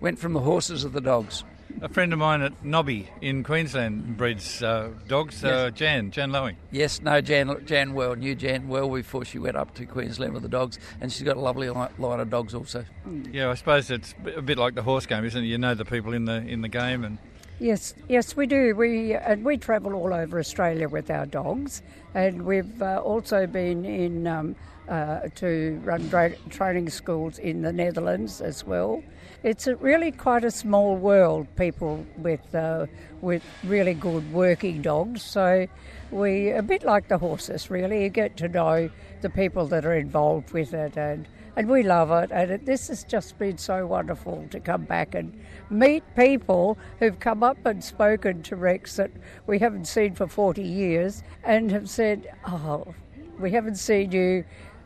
[0.00, 1.44] went from the horses to the dogs.
[1.82, 5.42] A friend of mine at Nobby in Queensland breeds uh, dogs.
[5.42, 6.56] Uh, Jan, Jan Lowing.
[6.70, 10.42] Yes, no, Jan, Jan well, knew Jan well before she went up to Queensland with
[10.42, 12.84] the dogs, and she's got a lovely line of dogs also.
[13.32, 15.46] Yeah, I suppose it's a bit like the horse game, isn't it?
[15.46, 17.18] You know the people in the in the game, and
[17.60, 18.74] Yes, yes, we do.
[18.74, 21.82] We and we travel all over Australia with our dogs,
[22.12, 24.56] and we've uh, also been in um,
[24.88, 29.04] uh, to run dra- training schools in the Netherlands as well.
[29.44, 31.46] It's really quite a small world.
[31.54, 32.86] People with uh,
[33.20, 35.22] with really good working dogs.
[35.22, 35.68] So
[36.10, 37.70] we a bit like the horses.
[37.70, 38.90] Really, you get to know
[39.20, 42.30] the people that are involved with it, and and we love it.
[42.32, 45.38] And it, this has just been so wonderful to come back and
[45.70, 49.10] meet people who've come up and spoken to Rex that
[49.46, 52.94] we haven't seen for 40 years and have said, Oh,
[53.38, 54.44] we haven't seen you.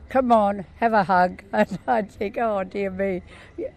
[0.08, 1.42] Come on, have a hug.
[1.52, 3.22] And I'd think, oh dear me.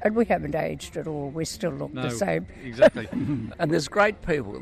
[0.02, 1.30] And we haven't aged at all.
[1.30, 2.48] We still look No, the same.
[2.64, 3.08] exactly.
[3.12, 4.62] and there's great people.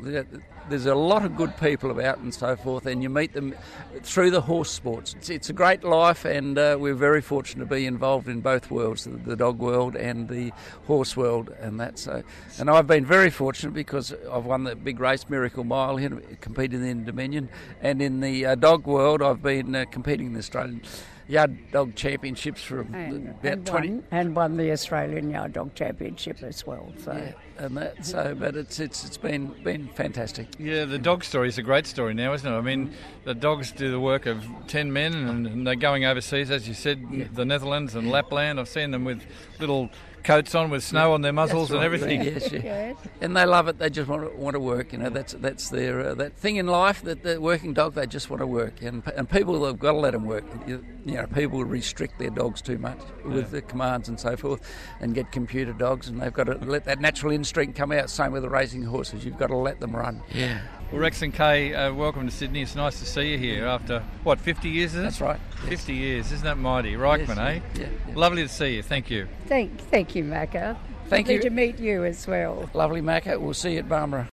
[0.68, 3.54] There's a lot of good people about and so forth, and you meet them
[4.02, 5.14] through the horse sports.
[5.14, 8.70] It's, it's a great life, and uh, we're very fortunate to be involved in both
[8.70, 10.52] worlds, the, the dog world and the
[10.86, 11.98] horse world, and that.
[11.98, 12.22] So,
[12.58, 16.10] and I've been very fortunate because I've won the big race, Miracle Mile, here,
[16.40, 17.48] competed in Dominion,
[17.82, 20.82] and in the uh, dog world, I've been uh, competing in the Australian
[21.30, 25.74] Yard Dog Championships for And, about and, 20, won, and won the Australian Yard Dog
[25.74, 26.92] Championship as well.
[26.98, 27.12] So.
[27.12, 28.04] Yeah, and that.
[28.04, 30.48] So, but it's it's it's been been fantastic.
[30.58, 32.56] Yeah, the dog story is a great story now, isn't it?
[32.56, 32.92] I mean,
[33.24, 36.74] the dogs do the work of 10 men and, and they're going overseas, as you
[36.74, 38.58] said, the Netherlands and Lapland.
[38.58, 39.22] I've seen them with
[39.58, 39.90] little
[40.22, 42.22] coats on with snow on their muzzles That's and everything.
[42.22, 42.94] Yes, yeah.
[43.20, 43.78] and they love it.
[43.78, 44.92] They just want to, want to work.
[44.92, 47.02] You know, that's that's their uh, that thing in life.
[47.02, 49.98] That the working dog, they just want to work, and and people have got to
[49.98, 50.44] let them work.
[50.66, 53.50] You, you know, people restrict their dogs too much with Yeah.
[53.50, 54.60] the commands and so forth,
[55.00, 58.10] and get computer dogs, and they've got to let that natural instinct come out.
[58.10, 59.24] Same with the racing horses.
[59.24, 60.22] You've got to let them run.
[60.34, 60.60] Yeah.
[60.92, 62.62] Well, Rex and Kay, uh, welcome to Sydney.
[62.62, 65.02] It's nice to see you here after, what, 50 years, is it?
[65.02, 65.38] That's right.
[65.68, 66.32] 50 years.
[66.32, 66.94] Isn't that mighty?
[66.94, 67.60] Reichman, Yes, eh?
[67.82, 68.14] yeah, yeah.
[68.16, 68.82] Lovely to see you.
[68.82, 69.28] Thank you.
[69.46, 70.76] Thank, thank you, Macca.
[71.08, 71.40] Thank Lovely you.
[71.42, 72.68] to meet you as well.
[72.74, 73.40] Lovely Macca.
[73.40, 74.28] We'll see you at Barbara.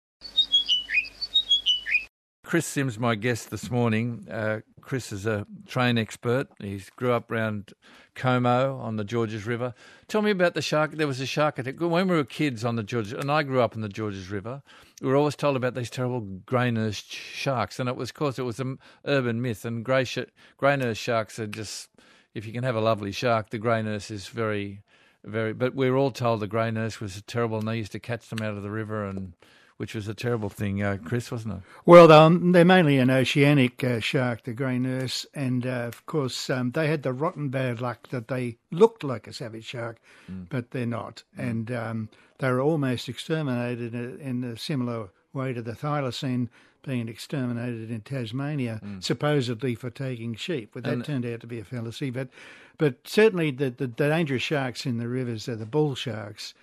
[2.45, 4.27] Chris Sims, my guest this morning.
[4.29, 6.49] Uh, Chris is a train expert.
[6.59, 7.73] He grew up around
[8.13, 9.73] Como on the Georges River.
[10.07, 10.91] Tell me about the shark.
[10.91, 13.61] There was a shark attack when we were kids on the Georges, and I grew
[13.61, 14.61] up on the Georges River.
[15.01, 18.37] We were always told about these terrible grey nurse sharks, and it was, of course,
[18.37, 19.65] it was an urban myth.
[19.65, 20.19] And grey sh-
[20.57, 21.89] grey nurse sharks are just,
[22.35, 24.82] if you can have a lovely shark, the grey nurse is very,
[25.23, 25.53] very.
[25.53, 28.29] But we were all told the grey nurse was terrible, and they used to catch
[28.29, 29.33] them out of the river and
[29.77, 31.59] which was a terrible thing, uh, Chris, wasn't it?
[31.83, 36.47] Well, um, they're mainly an oceanic uh, shark, the grey nurse, and uh, of course
[36.51, 39.97] um, they had the rotten bad luck that they looked like a savage shark,
[40.31, 40.47] Mm.
[40.47, 45.53] but they're not, and um, they were almost exterminated in a, in a similar way
[45.53, 46.49] to the thylacine
[46.83, 50.71] being exterminated in Tasmania, supposedly for taking sheep.
[50.73, 50.93] But that Mm.
[50.93, 52.09] And- turned out to be a fallacy.
[52.11, 52.29] But
[52.77, 56.53] but certainly the, the, the dangerous sharks in the rivers are the bull sharks,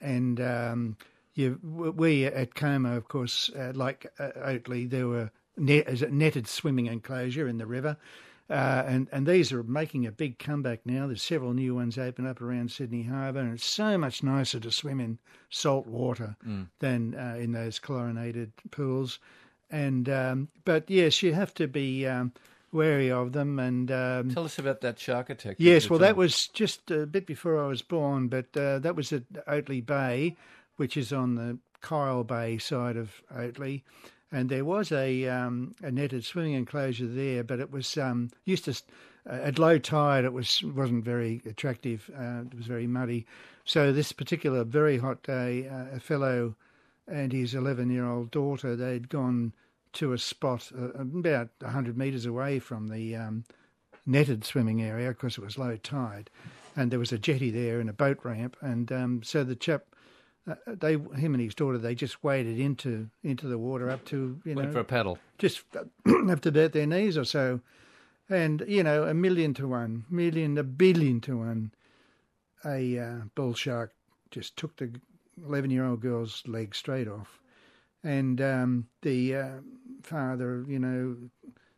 [0.00, 0.96] and um,
[1.34, 6.86] you, we at Como, of course, uh, like uh, Oatley, there were net, netted swimming
[6.86, 7.96] enclosure in the river.
[8.50, 11.06] Uh, and, and these are making a big comeback now.
[11.06, 14.72] There's several new ones open up around Sydney Harbour, and it's so much nicer to
[14.72, 15.18] swim in
[15.50, 16.66] salt water Mm.
[16.80, 19.20] than uh, in those chlorinated pools.
[19.70, 22.32] And um, but yes, you have to be um,
[22.72, 23.58] wary of them.
[23.58, 25.56] And um, Tell us about that shark attack.
[25.58, 29.12] Yes, well, that was just a bit before I was born, but uh, that was
[29.12, 30.36] at Oatley Bay,
[30.76, 33.82] which is on the Kyle Bay side of Oatley.
[34.32, 38.66] And there was a, um, a netted swimming enclosure there, but it was um, used
[38.66, 38.80] to
[39.28, 40.24] uh, at low tide.
[40.24, 42.08] It was wasn't very attractive.
[42.16, 43.26] Uh, it was very muddy.
[43.64, 46.54] So this particular very hot day, uh, a fellow
[47.06, 49.52] and his 11 year old daughter, they'd gone
[49.94, 53.44] to a spot uh, about 100 metres away from the um,
[54.06, 56.30] netted swimming area because it was low tide.
[56.76, 58.56] And there was a jetty there and a boat ramp.
[58.60, 59.82] And um, so the chap,
[60.48, 64.40] uh, they, him and his daughter, they just waded into into the water up to,
[64.44, 65.18] you know, Went for a paddle.
[65.38, 67.60] just up to about their knees or so.
[68.28, 71.72] And, you know, a million to one, million, a billion to one,
[72.64, 73.92] a uh, bull shark
[74.30, 74.92] just took the
[75.46, 77.40] 11 year old girl's leg straight off.
[78.02, 79.48] And um, the uh,
[80.02, 81.16] father, you know,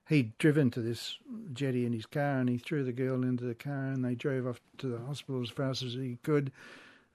[0.08, 1.18] he'd driven to this
[1.52, 4.46] jetty in his car and he threw the girl into the car and they drove
[4.46, 6.52] off to the hospital as fast as he could.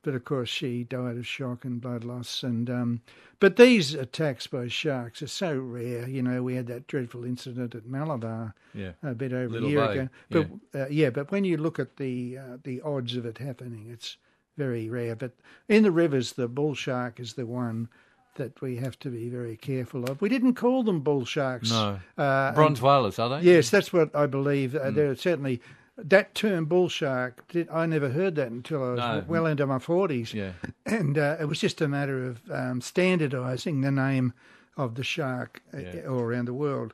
[0.04, 2.44] But of course, she died of shock and blood loss.
[2.44, 3.02] And um,
[3.40, 6.08] but these attacks by sharks are so rare.
[6.08, 8.92] You know, we had that dreadful incident at Malabar Yeah.
[9.04, 10.10] a bit over Little a year Bay, ago.
[10.72, 13.88] But uh, yeah, but when you look at the uh, the odds of it happening,
[13.92, 14.18] it's
[14.58, 15.16] very rare.
[15.16, 15.32] But
[15.70, 17.88] in the rivers, the bull shark is the one
[18.36, 20.22] that we have to be very careful of.
[20.22, 21.72] We didn't call them bull sharks.
[21.72, 22.00] No.
[22.18, 23.42] Uh, Bronze and- whalers, are they?
[23.42, 24.76] Yes, that's what I believe.
[24.76, 24.96] Uh, Mm.
[24.96, 25.62] There certainly
[25.98, 27.48] that term bull shark.
[27.48, 29.24] Did, I never heard that until I was No.
[29.28, 30.34] well into my forties.
[30.34, 30.52] Yeah.
[30.86, 34.34] and uh, it was just a matter of um, standardising the name
[34.76, 36.02] of the shark uh, Yeah.
[36.08, 36.94] all around the world.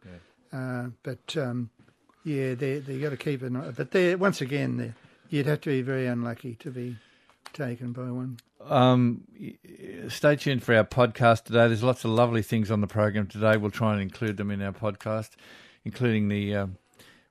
[0.53, 1.69] Uh, but um,
[2.23, 3.71] yeah, they they got to keep an eye.
[3.75, 4.95] But they once again,
[5.29, 6.95] you'd have to be very unlucky to be
[7.53, 8.37] taken by one.
[8.61, 9.23] Um,
[10.09, 11.67] stay tuned for our podcast today.
[11.67, 13.57] There's lots of lovely things on the program today.
[13.57, 15.31] We'll try and include them in our podcast,
[15.85, 16.77] including the um,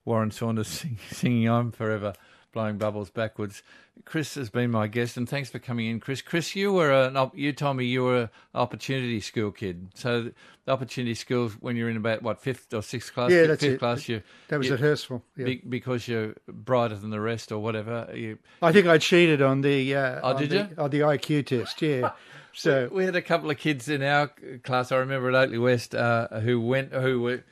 [0.05, 2.15] Warren Saunders sing, singing "I'm Forever."
[2.53, 3.63] Blowing bubbles backwards.
[4.05, 6.23] Chris has been my guest, and thanks for coming in, Chris.
[6.23, 9.89] Chris, you were an op- you told me you were an opportunity school kid.
[9.95, 10.31] So
[10.65, 13.31] the opportunity schools when you're in about what fifth or sixth class?
[13.31, 13.79] Yeah, Fifth- that's fifth it.
[13.79, 14.09] class.
[14.09, 15.45] You That was you- at Hurstville, yeah.
[15.45, 18.09] be- because you're brighter than the rest or whatever.
[18.15, 20.69] You, I think I cheated on the uh, Oh, on did the, you?
[20.79, 21.81] on the IQ test.
[21.83, 22.11] Yeah.
[22.55, 24.31] So we had a couple of kids in our
[24.63, 24.93] class.
[24.93, 27.45] I remember at Oatley West uh, who went who were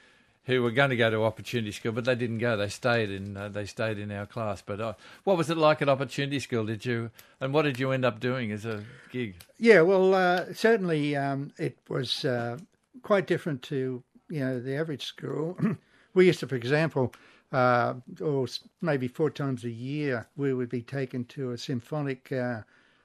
[0.45, 2.57] who were going to go to opportunity school, but they didn't go.
[2.57, 4.63] They stayed in uh, they stayed in our class.
[4.63, 6.65] But uh, what was it like at opportunity school?
[6.67, 7.11] Did you
[7.41, 8.83] and what did you end up doing as a
[9.13, 9.35] gig?
[9.59, 12.59] Yeah, well, uh, certainly um, it was uh,
[13.03, 15.59] quite different to you know the average school.
[16.15, 17.13] we used to, for example,
[17.53, 18.47] uh, or
[18.81, 22.61] maybe four times a year, we would be taken to a symphonic uh,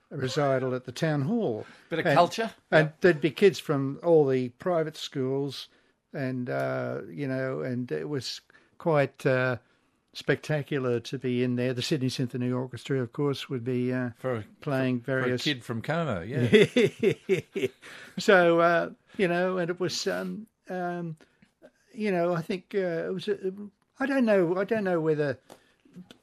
[0.10, 1.66] recital at the town hall.
[1.90, 2.52] Bit of And- culture.
[2.72, 5.68] and there'd be kids from all the private schools,
[6.16, 8.42] and uh, you know, and it was
[8.78, 9.26] quite.
[9.26, 9.58] Uh,
[10.18, 11.74] Spectacular to be in there.
[11.74, 15.82] The Sydney Symphony Orchestra, of course, would be uh, For- playing For a kid from
[15.82, 17.68] Como, yeah.
[18.18, 21.18] so uh, you know, and it was, um, um,
[21.94, 23.28] you know, I think uh, it was.
[23.28, 23.52] A,
[24.00, 24.58] I don't know.
[24.58, 25.38] I don't know whether.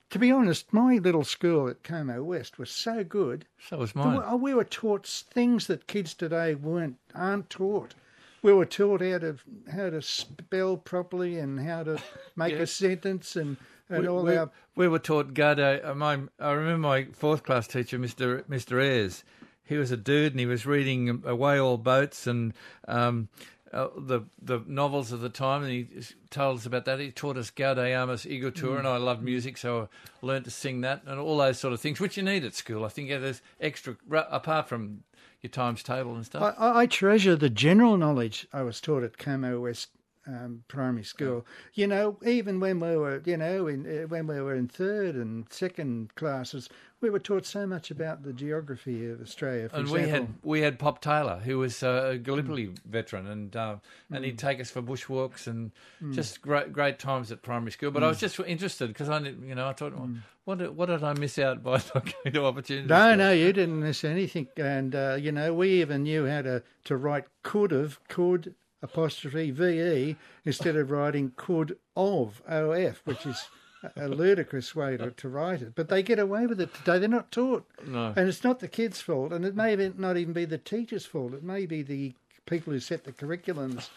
[0.08, 3.44] To be honest, my little school at Como West was so good.
[3.68, 4.40] So was mine.
[4.40, 7.94] we were taught things that kids today weren't aren't taught.
[8.42, 9.36] We were taught how to
[9.72, 11.98] how to spell properly and how to
[12.36, 12.60] make Yeah.
[12.60, 13.56] a sentence and
[13.88, 17.98] and we, all we, our we were taught My, I remember my fourth class teacher,
[17.98, 19.22] Mister Mister Ayres.
[19.64, 22.52] He was a dude, and he was reading Away All Boats and
[22.88, 23.28] um,
[23.72, 25.62] uh, the the novels of the time.
[25.62, 25.88] And he
[26.30, 26.98] told us about that.
[27.00, 28.78] He taught us Gaudeamus Igitur, Mm.
[28.80, 29.88] and I loved music, so
[30.22, 32.54] I learned to sing that and all those sort of things, which you need at
[32.54, 32.84] school.
[32.84, 35.04] I think yeah, there's extra apart from
[35.42, 36.54] your times table and stuff.
[36.58, 39.88] I, I treasure the general knowledge I was taught at Como West
[40.26, 41.44] um, primary school.
[41.74, 45.14] You know, even when we were, you know, in uh, when we were in third
[45.14, 46.68] and second classes,
[47.00, 49.68] we were taught so much about the geography of Australia.
[49.68, 50.02] For and example.
[50.04, 53.76] we had we had Pop Taylor, who was a Gallipoli veteran, and uh,
[54.10, 54.38] and he'd Mm.
[54.38, 56.12] take us for bushwalks and Mm.
[56.14, 57.90] just great great times at primary school.
[57.90, 58.20] But I was Mm.
[58.20, 60.10] just interested because I, you know, I thought, well,
[60.44, 62.86] what did, what did I miss out by not going to opportunity?
[62.88, 64.48] No, no, you didn't miss anything.
[64.56, 69.50] And, uh, you know, we even knew how to, to write could have, could apostrophe
[69.50, 73.48] VE instead of writing could of OF, which is
[73.96, 75.74] a ludicrous way to, to write it.
[75.74, 76.98] But they get away with it today.
[76.98, 77.66] They're not taught.
[77.86, 78.12] No.
[78.16, 79.32] And it's not the kids' fault.
[79.32, 81.34] And it may not even be the teacher's fault.
[81.34, 82.14] It may be the
[82.46, 83.88] people who set the curriculums.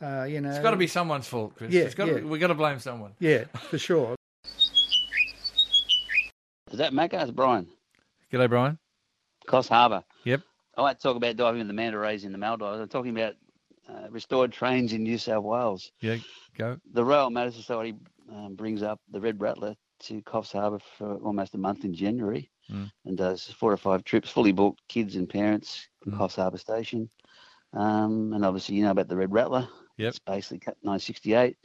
[0.00, 1.72] Uh, you know, It's got to be someone's fault, Chris.
[1.72, 2.20] Yeah, it's got yeah.
[2.20, 3.12] to, we got to blame someone.
[3.20, 4.16] Yeah, for sure.
[6.70, 7.22] Is that Macca?
[7.22, 7.68] It's Brian.
[8.32, 8.78] G'day, Brian.
[9.46, 10.02] Coffs Harbour.
[10.24, 10.40] Yep.
[10.76, 12.80] I won't talk about diving in the manta rays in the Maldives.
[12.80, 13.34] I'm talking about
[13.88, 15.92] uh, restored trains in New South Wales.
[16.00, 16.16] Yeah,
[16.56, 16.76] go.
[16.92, 17.94] The Royal Motor Society
[18.30, 19.74] um, brings up the Red Rattler
[20.04, 22.90] to Coffs Harbour for almost a month in January Mm.
[23.04, 26.18] and does four or five trips, fully booked, kids and parents from Mm.
[26.18, 27.10] Coffs Harbour Station.
[27.72, 29.68] Um, and obviously, you know about the Red Rattler.
[29.98, 30.08] Yep.
[30.10, 31.56] It's basically cut 968.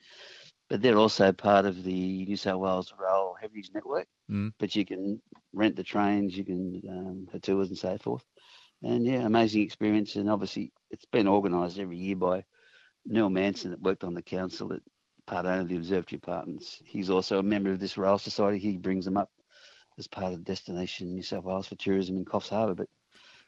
[0.69, 4.07] But they're also part of the New South Wales Rail Heritage Network.
[4.29, 4.53] Mm.
[4.57, 5.21] But you can
[5.53, 8.23] rent the trains, you can um, for tours and so forth.
[8.83, 10.15] And yeah, amazing experience.
[10.15, 12.43] And obviously, it's been organised every year by
[13.05, 14.81] Neil Manson that worked on the council at
[15.25, 16.79] part owner of the Observatory Apartments.
[16.85, 18.59] He's also a member of this Rail Society.
[18.59, 19.29] He brings them up
[19.97, 22.75] as part of the Destination New South Wales for tourism in Coffs Harbour.
[22.75, 22.87] But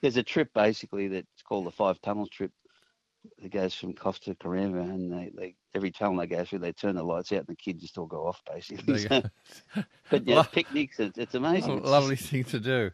[0.01, 2.51] there's a trip basically that's called the Five Tunnels trip
[3.41, 6.71] that goes from Coffs to Caramba, and they, they every tunnel they go through, they
[6.71, 9.03] turn the lights out, and the kids just all go off basically.
[9.07, 9.21] Go.
[10.09, 11.79] but yeah, Lo- picnics, it's, it's amazing.
[11.79, 12.91] It's lovely just- thing to do.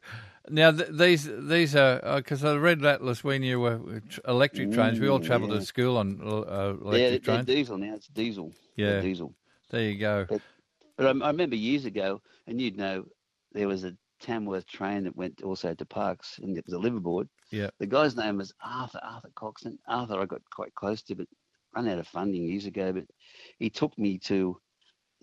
[0.50, 5.00] Now th- these these are because the Red Rattlers we knew were electric trains.
[5.00, 5.60] We all Mm, travelled yeah.
[5.60, 7.46] to school on uh, electric they're trains.
[7.46, 7.96] diesel now.
[7.96, 8.52] It's diesel.
[8.78, 9.02] They're Yeah.
[9.02, 9.34] diesel.
[9.72, 10.26] There you go.
[10.30, 10.42] But,
[10.98, 13.06] but I, I remember years ago, and you'd know,
[13.54, 17.28] there was a Tamworth train that went also to Parkes, and it was a liverboard.
[17.52, 17.70] Yeah.
[17.80, 19.78] The guy's name was Arthur Arthur Coxon.
[19.88, 21.28] Arthur, I got quite close to, but
[21.76, 22.94] run out of funding years ago.
[22.94, 23.06] But
[23.60, 24.58] he took me to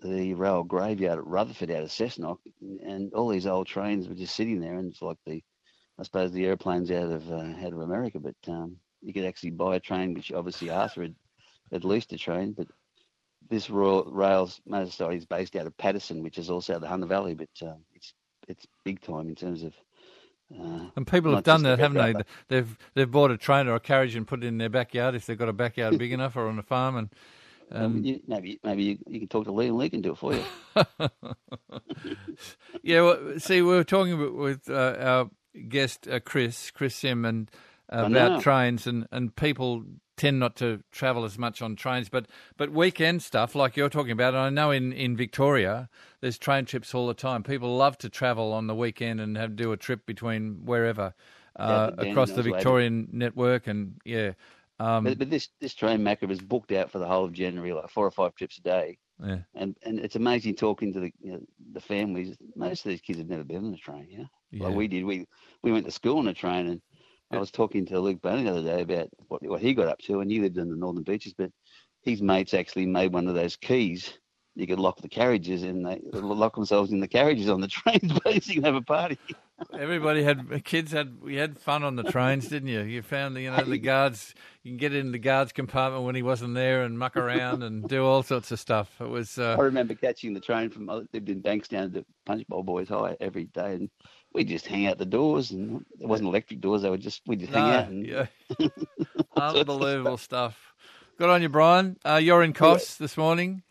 [0.03, 4.35] the rail graveyard at Rutherford out of Cessnock, and all these old trains were just
[4.35, 5.43] sitting there, and it's like the,
[5.99, 8.19] I suppose the airplanes out of uh, out of America.
[8.19, 11.15] But um, you could actually buy a train, which obviously Arthur had
[11.71, 12.67] at least a train, but
[13.49, 17.07] this Royal Rails Motor Society is based out of Paterson, which is also the Hunter
[17.07, 18.13] Valley, but um, it's
[18.47, 19.73] it's big time in terms of.
[20.53, 22.23] Uh, And people have done that, haven't they?
[22.47, 25.25] They've they've bought a train or a carriage and put it in their backyard if
[25.25, 26.95] they've got a backyard big enough or on a farm.
[26.95, 27.09] And
[27.73, 30.17] Um, you, maybe maybe you, you can talk to Lee and Lee can do it
[30.17, 30.43] for you.
[32.83, 35.29] yeah, well, see, we were talking with, with uh, our
[35.67, 37.49] guest uh, Chris Chris Sim and
[37.91, 39.83] uh, about trains and, and people
[40.15, 44.11] tend not to travel as much on trains, but but weekend stuff like you're talking
[44.11, 44.33] about.
[44.33, 45.89] And I know in, in Victoria
[46.21, 47.43] there's train trips all the time.
[47.43, 51.13] People love to travel on the weekend and have do a trip between wherever
[51.55, 52.43] uh, to across the.
[52.43, 54.33] Victorian network and yeah.
[54.83, 57.71] Um, but, but this this train Macca was booked out for the whole of January,
[57.71, 58.97] like four or five trips a day.
[59.23, 59.37] yeah.
[59.55, 61.39] And and it's amazing talking to the you know,
[61.71, 62.35] the families.
[62.57, 64.25] Most of these kids have never been on a train, yeah.
[64.51, 64.67] Yeah.
[64.67, 65.05] Like we did.
[65.05, 65.25] We
[65.61, 66.81] we went to school on a train, and
[67.31, 69.99] I was talking to Luke Boney the other day about what what he got up
[69.99, 71.51] to, and he lived in the northern beaches, but
[72.01, 74.17] his mates actually made one of those keys.
[74.55, 78.19] You could lock the carriages, and they lock themselves in the carriages on the trains,
[78.25, 79.17] basically, and have a party.
[79.77, 82.81] Everybody had kids had we had fun on the trains, didn't you?
[82.81, 84.33] You found the you know the guards.
[84.63, 87.87] You can get in the guards compartment when he wasn't there and muck around and
[87.87, 88.89] do all sorts of stuff.
[88.99, 92.63] It was uh, I remember catching the train from I lived in Bankstown to Punchbowl
[92.63, 93.89] Boys High every day, and
[94.33, 97.35] we just hang out the doors, and it wasn't electric doors; they were just we
[97.35, 97.87] just hang out.
[97.89, 98.27] And, yeah.
[99.35, 100.57] unbelievable stuff.
[101.17, 101.97] Good on you, Brian.
[102.03, 103.63] Uh, you're in Coffs this morning.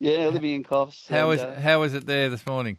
[0.00, 1.08] yeah, living in Coffs.
[1.08, 2.78] How and, is uh, how is it there this morning?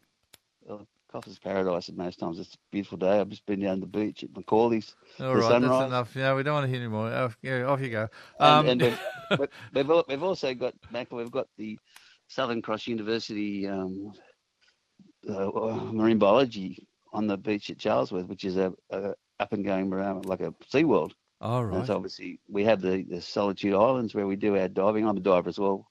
[1.16, 2.40] Well, paradise at most times.
[2.40, 3.20] It's a beautiful day.
[3.20, 4.96] I've just been down the beach at Macaulay's.
[5.20, 5.70] All right, sunrise.
[5.72, 6.16] that's enough.
[6.16, 7.12] Yeah, we don't want to hear any more.
[7.12, 8.08] Off, yeah, off you go.
[8.40, 9.00] Um, and we've,
[9.40, 11.80] we've- we've, we've also got Mac, we've got the
[12.28, 14.12] Southern Cross University um,
[15.30, 15.50] uh,
[15.92, 20.22] marine biology on the beach at Charlesworth, which is a, a up and going um,
[20.24, 21.12] like a SeaWorld.
[21.40, 21.88] all And right.
[21.88, 25.08] so obviously we have the, the Solitary Islands where we do our diving.
[25.08, 25.88] I'm a diver as well,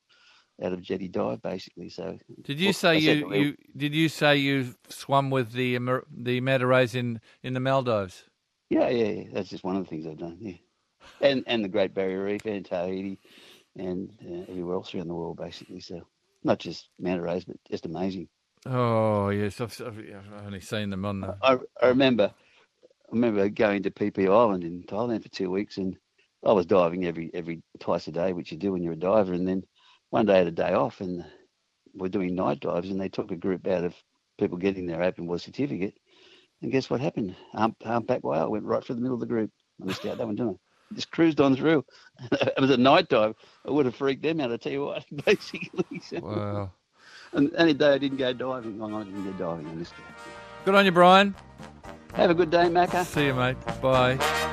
[0.62, 1.88] out of Jetty Dive basically.
[1.88, 5.78] So Did you well, say you, you did you say you swum with the
[6.16, 8.24] the manta rays in in the Maldives?
[8.70, 9.24] Yeah, yeah, yeah.
[9.32, 10.38] That's just one of the things I've done.
[10.40, 10.54] Yeah,
[11.20, 13.18] and and the Great Barrier Reef and Tahiti,
[13.76, 15.80] and uh, everywhere else around the world basically.
[15.80, 16.06] So
[16.42, 18.28] not just manta rays, but just amazing.
[18.66, 21.36] Oh yes, I've, I've I've only seen them on the.
[21.42, 25.76] I, I remember, I remember going to Phi Phi Island in Thailand for two weeks,
[25.76, 25.96] and
[26.44, 29.34] I was diving every every twice a day, which you do when you're a diver.
[29.34, 29.64] And then
[30.14, 31.24] one day I had a day off, and
[31.92, 33.96] we're doing night dives, and they took a group out of
[34.38, 35.94] people getting their open water certificate.
[36.62, 37.34] And guess what happened?
[37.52, 39.50] Hump, humpback whale went right through the middle of the group.
[39.82, 40.94] I missed out that one, didn't I?
[40.94, 41.84] Just cruised on through.
[42.30, 43.34] it was a night dive.
[43.66, 45.98] I would have freaked them out, I tell you what, basically.
[45.98, 46.70] So, Wow.
[47.32, 49.66] And any day I didn't go diving, I didn't go diving.
[49.66, 50.64] I missed out.
[50.64, 51.34] Good on you, Brian.
[52.12, 53.04] Have a good day, Macca.
[53.04, 53.56] See you, mate.
[53.82, 54.52] Bye.